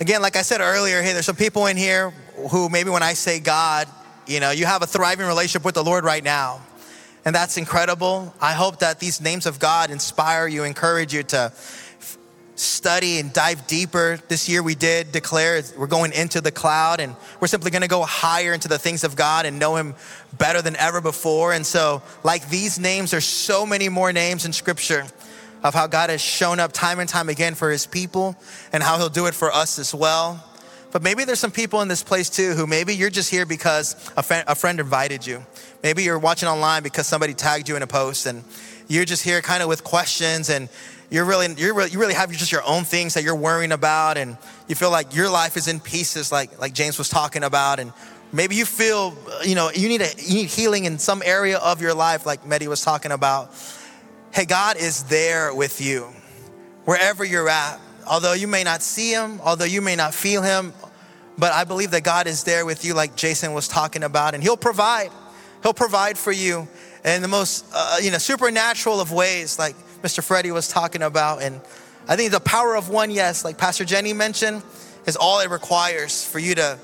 Again, 0.00 0.20
like 0.20 0.36
I 0.36 0.42
said 0.42 0.60
earlier, 0.60 1.00
hey, 1.00 1.12
there's 1.12 1.26
some 1.26 1.36
people 1.36 1.66
in 1.66 1.76
here 1.76 2.10
who 2.50 2.68
maybe 2.68 2.90
when 2.90 3.02
I 3.02 3.14
say 3.14 3.40
God, 3.40 3.88
you 4.26 4.40
know, 4.40 4.50
you 4.50 4.66
have 4.66 4.82
a 4.82 4.86
thriving 4.86 5.26
relationship 5.26 5.64
with 5.64 5.74
the 5.74 5.84
Lord 5.84 6.04
right 6.04 6.22
now. 6.22 6.60
And 7.24 7.34
that's 7.34 7.56
incredible. 7.56 8.32
I 8.40 8.52
hope 8.52 8.78
that 8.80 9.00
these 9.00 9.20
names 9.20 9.46
of 9.46 9.58
God 9.58 9.90
inspire 9.90 10.46
you, 10.46 10.64
encourage 10.64 11.12
you 11.12 11.22
to 11.24 11.52
study 12.56 13.18
and 13.18 13.32
dive 13.32 13.66
deeper. 13.66 14.18
This 14.28 14.48
year 14.48 14.62
we 14.62 14.74
did 14.74 15.12
declare 15.12 15.62
we're 15.76 15.86
going 15.86 16.12
into 16.12 16.40
the 16.40 16.50
cloud 16.50 17.00
and 17.00 17.14
we're 17.40 17.48
simply 17.48 17.70
going 17.70 17.82
to 17.82 17.88
go 17.88 18.02
higher 18.02 18.52
into 18.52 18.68
the 18.68 18.78
things 18.78 19.04
of 19.04 19.14
God 19.14 19.46
and 19.46 19.58
know 19.58 19.76
Him 19.76 19.94
better 20.38 20.62
than 20.62 20.74
ever 20.76 21.00
before. 21.00 21.52
And 21.52 21.64
so, 21.64 22.02
like 22.24 22.48
these 22.48 22.78
names, 22.78 23.10
there's 23.10 23.24
so 23.24 23.66
many 23.66 23.88
more 23.88 24.12
names 24.12 24.44
in 24.44 24.52
Scripture 24.52 25.06
of 25.62 25.74
how 25.74 25.86
God 25.86 26.10
has 26.10 26.20
shown 26.20 26.58
up 26.58 26.72
time 26.72 26.98
and 26.98 27.08
time 27.08 27.28
again 27.28 27.54
for 27.54 27.70
His 27.70 27.86
people 27.86 28.36
and 28.72 28.82
how 28.82 28.98
He'll 28.98 29.08
do 29.08 29.26
it 29.26 29.34
for 29.34 29.52
us 29.52 29.78
as 29.78 29.94
well. 29.94 30.42
But 30.92 31.02
maybe 31.02 31.24
there's 31.24 31.40
some 31.40 31.50
people 31.50 31.82
in 31.82 31.88
this 31.88 32.02
place 32.02 32.30
too 32.30 32.54
who 32.54 32.66
maybe 32.66 32.94
you're 32.94 33.10
just 33.10 33.30
here 33.30 33.44
because 33.44 33.94
a, 34.16 34.22
friend, 34.22 34.44
a 34.48 34.54
friend 34.54 34.80
invited 34.80 35.26
you. 35.26 35.44
Maybe 35.82 36.04
you're 36.04 36.18
watching 36.18 36.48
online 36.48 36.82
because 36.82 37.06
somebody 37.06 37.34
tagged 37.34 37.68
you 37.68 37.76
in 37.76 37.82
a 37.82 37.86
post 37.86 38.24
and 38.24 38.44
you're 38.88 39.04
just 39.04 39.22
here 39.22 39.42
kind 39.42 39.62
of 39.62 39.68
with 39.68 39.84
questions 39.84 40.48
and 40.48 40.68
you're 41.10 41.24
really, 41.24 41.52
you're 41.56 41.74
really, 41.74 41.90
you 41.90 41.98
really 41.98 42.14
have 42.14 42.30
just 42.32 42.52
your 42.52 42.64
own 42.64 42.84
things 42.84 43.14
that 43.14 43.22
you're 43.22 43.36
worrying 43.36 43.72
about, 43.72 44.16
and 44.16 44.36
you 44.68 44.74
feel 44.74 44.90
like 44.90 45.14
your 45.14 45.30
life 45.30 45.56
is 45.56 45.68
in 45.68 45.80
pieces, 45.80 46.32
like 46.32 46.58
like 46.60 46.72
James 46.72 46.98
was 46.98 47.08
talking 47.08 47.44
about, 47.44 47.78
and 47.78 47.92
maybe 48.32 48.56
you 48.56 48.64
feel, 48.64 49.16
you 49.44 49.54
know, 49.54 49.70
you 49.74 49.88
need 49.88 50.00
a, 50.00 50.08
you 50.18 50.34
need 50.34 50.48
healing 50.48 50.84
in 50.84 50.98
some 50.98 51.22
area 51.24 51.58
of 51.58 51.80
your 51.80 51.94
life, 51.94 52.26
like 52.26 52.46
Maddie 52.46 52.68
was 52.68 52.82
talking 52.82 53.12
about. 53.12 53.52
Hey, 54.32 54.44
God 54.44 54.76
is 54.76 55.04
there 55.04 55.54
with 55.54 55.80
you, 55.80 56.02
wherever 56.84 57.24
you're 57.24 57.48
at. 57.48 57.80
Although 58.08 58.34
you 58.34 58.46
may 58.46 58.62
not 58.62 58.82
see 58.82 59.12
Him, 59.12 59.40
although 59.42 59.64
you 59.64 59.82
may 59.82 59.96
not 59.96 60.14
feel 60.14 60.42
Him, 60.42 60.72
but 61.38 61.52
I 61.52 61.64
believe 61.64 61.90
that 61.92 62.04
God 62.04 62.26
is 62.26 62.44
there 62.44 62.64
with 62.64 62.84
you, 62.84 62.94
like 62.94 63.16
Jason 63.16 63.52
was 63.52 63.68
talking 63.68 64.02
about, 64.02 64.34
and 64.34 64.42
He'll 64.42 64.56
provide. 64.56 65.10
He'll 65.62 65.74
provide 65.74 66.18
for 66.18 66.32
you 66.32 66.68
in 67.04 67.22
the 67.22 67.28
most, 67.28 67.64
uh, 67.72 67.98
you 68.02 68.10
know, 68.10 68.18
supernatural 68.18 69.00
of 69.00 69.12
ways, 69.12 69.58
like 69.58 69.74
Mr. 70.06 70.22
Freddie 70.22 70.52
was 70.52 70.68
talking 70.68 71.02
about. 71.02 71.42
And 71.42 71.60
I 72.06 72.14
think 72.14 72.30
the 72.30 72.38
power 72.38 72.76
of 72.76 72.88
one 72.88 73.10
yes, 73.10 73.44
like 73.44 73.58
Pastor 73.58 73.84
Jenny 73.84 74.12
mentioned, 74.12 74.62
is 75.04 75.16
all 75.16 75.40
it 75.40 75.50
requires 75.50 76.24
for 76.24 76.38
you 76.38 76.54
to, 76.54 76.78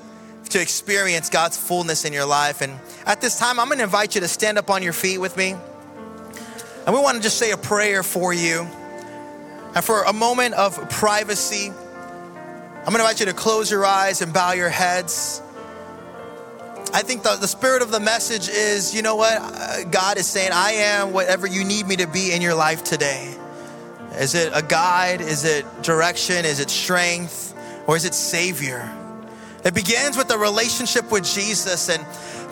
to 0.49 0.61
experience 0.61 1.29
God's 1.29 1.55
fullness 1.57 2.03
in 2.03 2.11
your 2.11 2.25
life. 2.25 2.59
And 2.59 2.77
at 3.05 3.21
this 3.21 3.39
time, 3.39 3.61
I'm 3.61 3.69
gonna 3.69 3.83
invite 3.83 4.15
you 4.15 4.19
to 4.21 4.27
stand 4.27 4.57
up 4.57 4.69
on 4.69 4.83
your 4.83 4.91
feet 4.91 5.19
with 5.19 5.37
me. 5.37 5.55
And 6.85 6.93
we 6.93 7.01
wanna 7.01 7.21
just 7.21 7.37
say 7.37 7.51
a 7.51 7.57
prayer 7.57 8.03
for 8.03 8.33
you. 8.33 8.67
And 9.73 9.85
for 9.85 10.03
a 10.03 10.11
moment 10.11 10.55
of 10.55 10.89
privacy, 10.89 11.69
I'm 11.69 12.85
gonna 12.91 12.99
invite 12.99 13.21
you 13.21 13.27
to 13.27 13.33
close 13.33 13.71
your 13.71 13.85
eyes 13.85 14.21
and 14.21 14.33
bow 14.33 14.51
your 14.51 14.67
heads. 14.67 15.41
I 16.93 17.01
think 17.01 17.23
the, 17.23 17.37
the 17.37 17.47
spirit 17.47 17.81
of 17.81 17.89
the 17.89 17.99
message 17.99 18.47
is 18.49 18.93
you 18.93 19.01
know 19.01 19.15
what? 19.15 19.89
God 19.89 20.19
is 20.19 20.27
saying, 20.27 20.51
I 20.53 20.73
am 20.73 21.11
whatever 21.11 21.47
you 21.47 21.63
need 21.63 21.87
me 21.87 21.95
to 21.95 22.07
be 22.07 22.31
in 22.31 22.41
your 22.41 22.53
life 22.53 22.83
today. 22.83 23.35
Is 24.11 24.35
it 24.35 24.51
a 24.53 24.61
guide? 24.61 25.19
Is 25.19 25.43
it 25.43 25.65
direction? 25.81 26.45
Is 26.45 26.59
it 26.59 26.69
strength? 26.69 27.55
Or 27.87 27.97
is 27.97 28.05
it 28.05 28.13
Savior? 28.13 28.87
It 29.65 29.73
begins 29.73 30.17
with 30.17 30.29
a 30.31 30.37
relationship 30.37 31.11
with 31.11 31.23
Jesus, 31.23 31.89
and 31.89 32.03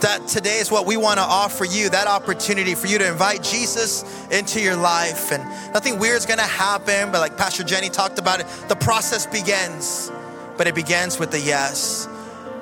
that 0.01 0.27
today 0.27 0.57
is 0.57 0.71
what 0.71 0.87
we 0.87 0.97
want 0.97 1.19
to 1.19 1.23
offer 1.23 1.63
you 1.63 1.89
that 1.89 2.07
opportunity 2.07 2.73
for 2.73 2.87
you 2.87 2.97
to 2.97 3.07
invite 3.07 3.43
Jesus 3.43 4.03
into 4.31 4.59
your 4.59 4.75
life. 4.75 5.31
And 5.31 5.43
nothing 5.71 5.99
weird 5.99 6.17
is 6.17 6.25
going 6.25 6.39
to 6.39 6.45
happen, 6.45 7.11
but 7.11 7.19
like 7.19 7.37
Pastor 7.37 7.63
Jenny 7.63 7.89
talked 7.89 8.17
about 8.17 8.39
it, 8.39 8.47
the 8.69 8.75
process 8.75 9.27
begins, 9.27 10.11
but 10.57 10.65
it 10.65 10.73
begins 10.73 11.19
with 11.19 11.29
the 11.29 11.39
yes 11.39 12.07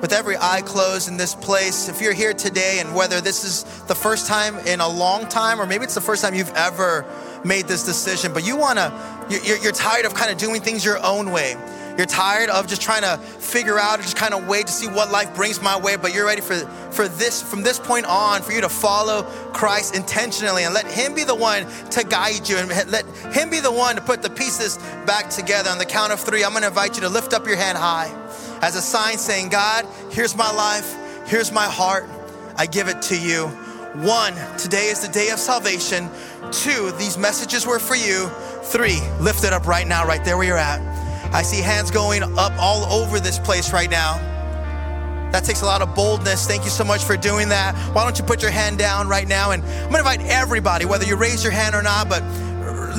with 0.02 0.14
every 0.14 0.38
eye 0.38 0.62
closed 0.62 1.08
in 1.08 1.18
this 1.18 1.36
place, 1.36 1.90
if 1.90 2.02
you're 2.02 2.14
here 2.14 2.34
today 2.34 2.80
and 2.80 2.96
whether 2.96 3.22
this 3.22 3.44
is 3.44 3.64
the 3.84 3.96
first 3.96 4.28
time 4.28 4.58
in 4.60 4.80
a 4.80 4.88
long 4.88 5.28
time 5.28 5.60
or 5.60 5.66
maybe 5.66 5.84
it's 5.84 5.96
the 5.96 6.02
first 6.02 6.24
time 6.24 6.34
you've 6.34 6.54
ever 6.54 7.06
made 7.44 7.68
this 7.68 7.84
decision, 7.84 8.34
but 8.34 8.46
you 8.46 8.56
wanna, 8.56 8.94
you're, 9.30 9.58
you're 9.58 9.72
tired 9.72 10.06
of 10.06 10.14
kind 10.14 10.32
of 10.32 10.38
doing 10.38 10.62
things 10.62 10.86
your 10.86 11.04
own 11.04 11.32
way. 11.32 11.56
You're 11.98 12.06
tired 12.06 12.50
of 12.50 12.68
just 12.68 12.82
trying 12.82 13.02
to 13.02 13.18
figure 13.18 13.78
out 13.78 14.00
or 14.00 14.04
just 14.04 14.16
kind 14.16 14.34
of 14.34 14.48
wait 14.48 14.68
to 14.68 14.72
see 14.72 14.88
what 14.88 15.12
life 15.12 15.36
brings 15.36 15.62
my 15.62 15.78
way, 15.78 15.98
but 15.98 16.14
you're 16.14 16.26
ready 16.26 16.40
for, 16.40 16.56
for 16.92 17.10
this, 17.10 17.42
from 17.42 17.62
this 17.62 17.78
point 17.78 18.06
on, 18.06 18.42
for 18.42 18.54
you 18.54 18.62
to 18.62 18.70
follow 18.70 19.24
Christ 19.52 19.98
intentionally 19.98 20.64
and 20.64 20.74
let 20.74 20.88
Him 20.88 21.14
be 21.14 21.26
the 21.26 21.36
one 21.36 21.66
to 21.90 22.06
guide 22.06 22.48
you 22.48 22.56
and 22.56 22.70
let 22.90 23.06
Him 23.34 23.50
be 23.50 23.60
the 23.60 23.72
one 23.72 23.96
to 23.96 24.02
put 24.02 24.22
the 24.22 24.30
pieces 24.30 24.78
back 25.06 25.30
together. 25.30 25.70
On 25.70 25.78
the 25.78 25.86
count 25.86 26.14
of 26.14 26.22
three, 26.22 26.46
I'm 26.46 26.54
gonna 26.54 26.68
invite 26.68 26.96
you 26.96 27.02
to 27.02 27.10
lift 27.10 27.34
up 27.34 27.46
your 27.46 27.58
hand 27.58 27.78
high 27.78 28.10
as 28.62 28.76
a 28.76 28.82
sign 28.82 29.18
saying, 29.18 29.50
God, 29.50 29.86
here's 30.12 30.36
my 30.36 30.52
life, 30.52 30.96
here's 31.28 31.52
my 31.52 31.66
heart, 31.66 32.10
I 32.58 32.66
give 32.66 32.88
it 32.88 33.02
to 33.04 33.20
you. 33.20 33.48
One, 33.96 34.34
today 34.58 34.88
is 34.88 35.00
the 35.06 35.12
day 35.12 35.30
of 35.30 35.40
salvation. 35.40 36.10
Two, 36.52 36.92
these 36.92 37.18
messages 37.18 37.66
were 37.66 37.80
for 37.80 37.96
you. 37.96 38.28
Three, 38.64 39.00
lift 39.20 39.44
it 39.44 39.52
up 39.52 39.66
right 39.66 39.88
now, 39.88 40.06
right 40.06 40.24
there 40.24 40.38
where 40.38 40.46
you're 40.46 40.58
at. 40.58 40.80
I 41.34 41.42
see 41.42 41.62
hands 41.62 41.92
going 41.92 42.24
up 42.24 42.52
all 42.60 42.86
over 42.86 43.20
this 43.20 43.40
place 43.40 43.72
right 43.72 43.90
now. 43.90 44.18
That 45.32 45.44
takes 45.44 45.62
a 45.62 45.66
lot 45.66 45.84
of 45.84 45.94
boldness. 45.94 46.48
Thank 46.48 46.64
you 46.64 46.72
so 46.72 46.84
much 46.84 47.04
for 47.04 47.16
doing 47.16 47.50
that. 47.50 47.76
Why 47.94 48.04
don't 48.04 48.18
you 48.18 48.26
put 48.26 48.42
your 48.42 48.50
hand 48.50 48.80
down 48.80 49.08
right 49.08 49.28
now? 49.28 49.52
And 49.52 49.64
I'm 49.64 49.92
gonna 49.92 50.00
invite 50.00 50.22
everybody, 50.22 50.86
whether 50.86 51.06
you 51.06 51.16
raise 51.16 51.44
your 51.44 51.54
hand 51.54 51.76
or 51.76 51.84
not, 51.84 52.10
but 52.10 52.24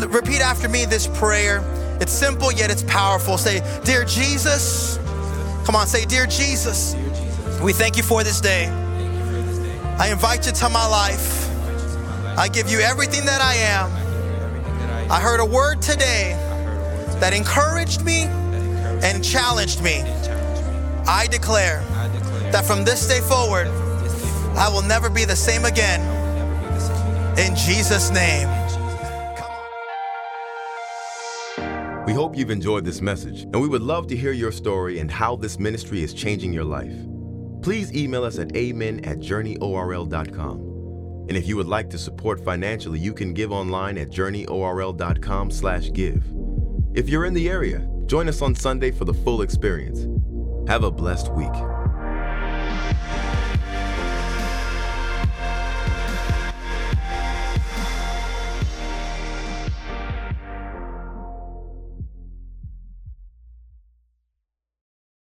repeat 0.08 0.40
after 0.40 0.68
me 0.68 0.84
this 0.84 1.08
prayer. 1.08 1.60
It's 2.00 2.12
simple, 2.12 2.52
yet 2.52 2.70
it's 2.70 2.84
powerful. 2.84 3.36
Say, 3.36 3.62
Dear 3.84 4.04
Jesus, 4.04 4.99
Come 5.70 5.80
on, 5.80 5.86
say, 5.86 6.04
Dear 6.04 6.26
Jesus, 6.26 6.96
we 7.62 7.72
thank 7.72 7.96
you 7.96 8.02
for 8.02 8.24
this 8.24 8.40
day. 8.40 8.66
I 10.00 10.10
invite 10.10 10.44
you 10.44 10.50
to 10.50 10.68
my 10.68 10.84
life. 10.84 11.48
I 12.36 12.48
give 12.48 12.68
you 12.68 12.80
everything 12.80 13.24
that 13.26 13.40
I 13.40 13.54
am. 13.54 15.08
I 15.08 15.20
heard 15.20 15.38
a 15.38 15.44
word 15.44 15.80
today 15.80 16.32
that 17.20 17.32
encouraged 17.32 18.04
me 18.04 18.22
and 19.04 19.22
challenged 19.24 19.80
me. 19.80 20.00
I 21.06 21.28
declare 21.30 21.84
that 22.50 22.64
from 22.64 22.84
this 22.84 23.06
day 23.06 23.20
forward, 23.20 23.68
I 24.56 24.68
will 24.68 24.82
never 24.82 25.08
be 25.08 25.24
the 25.24 25.36
same 25.36 25.64
again. 25.64 26.00
In 27.38 27.54
Jesus' 27.54 28.10
name. 28.10 28.48
We 32.10 32.14
hope 32.14 32.36
you've 32.36 32.50
enjoyed 32.50 32.84
this 32.84 33.00
message, 33.00 33.42
and 33.42 33.62
we 33.62 33.68
would 33.68 33.82
love 33.82 34.08
to 34.08 34.16
hear 34.16 34.32
your 34.32 34.50
story 34.50 34.98
and 34.98 35.08
how 35.08 35.36
this 35.36 35.60
ministry 35.60 36.02
is 36.02 36.12
changing 36.12 36.52
your 36.52 36.64
life. 36.64 36.92
Please 37.62 37.94
email 37.94 38.24
us 38.24 38.40
at 38.40 38.56
amen 38.56 39.04
at 39.04 39.20
journeyorl.com. 39.20 40.58
And 41.28 41.36
if 41.36 41.46
you 41.46 41.56
would 41.56 41.68
like 41.68 41.88
to 41.90 41.98
support 41.98 42.44
financially, 42.44 42.98
you 42.98 43.14
can 43.14 43.32
give 43.32 43.52
online 43.52 43.96
at 43.96 44.10
journeyorl.com 44.10 45.52
slash 45.52 45.92
give. 45.92 46.24
If 46.94 47.08
you're 47.08 47.26
in 47.26 47.34
the 47.34 47.48
area, 47.48 47.88
join 48.06 48.28
us 48.28 48.42
on 48.42 48.56
Sunday 48.56 48.90
for 48.90 49.04
the 49.04 49.14
full 49.14 49.42
experience. 49.42 50.08
Have 50.68 50.82
a 50.82 50.90
blessed 50.90 51.32
week. 51.34 51.54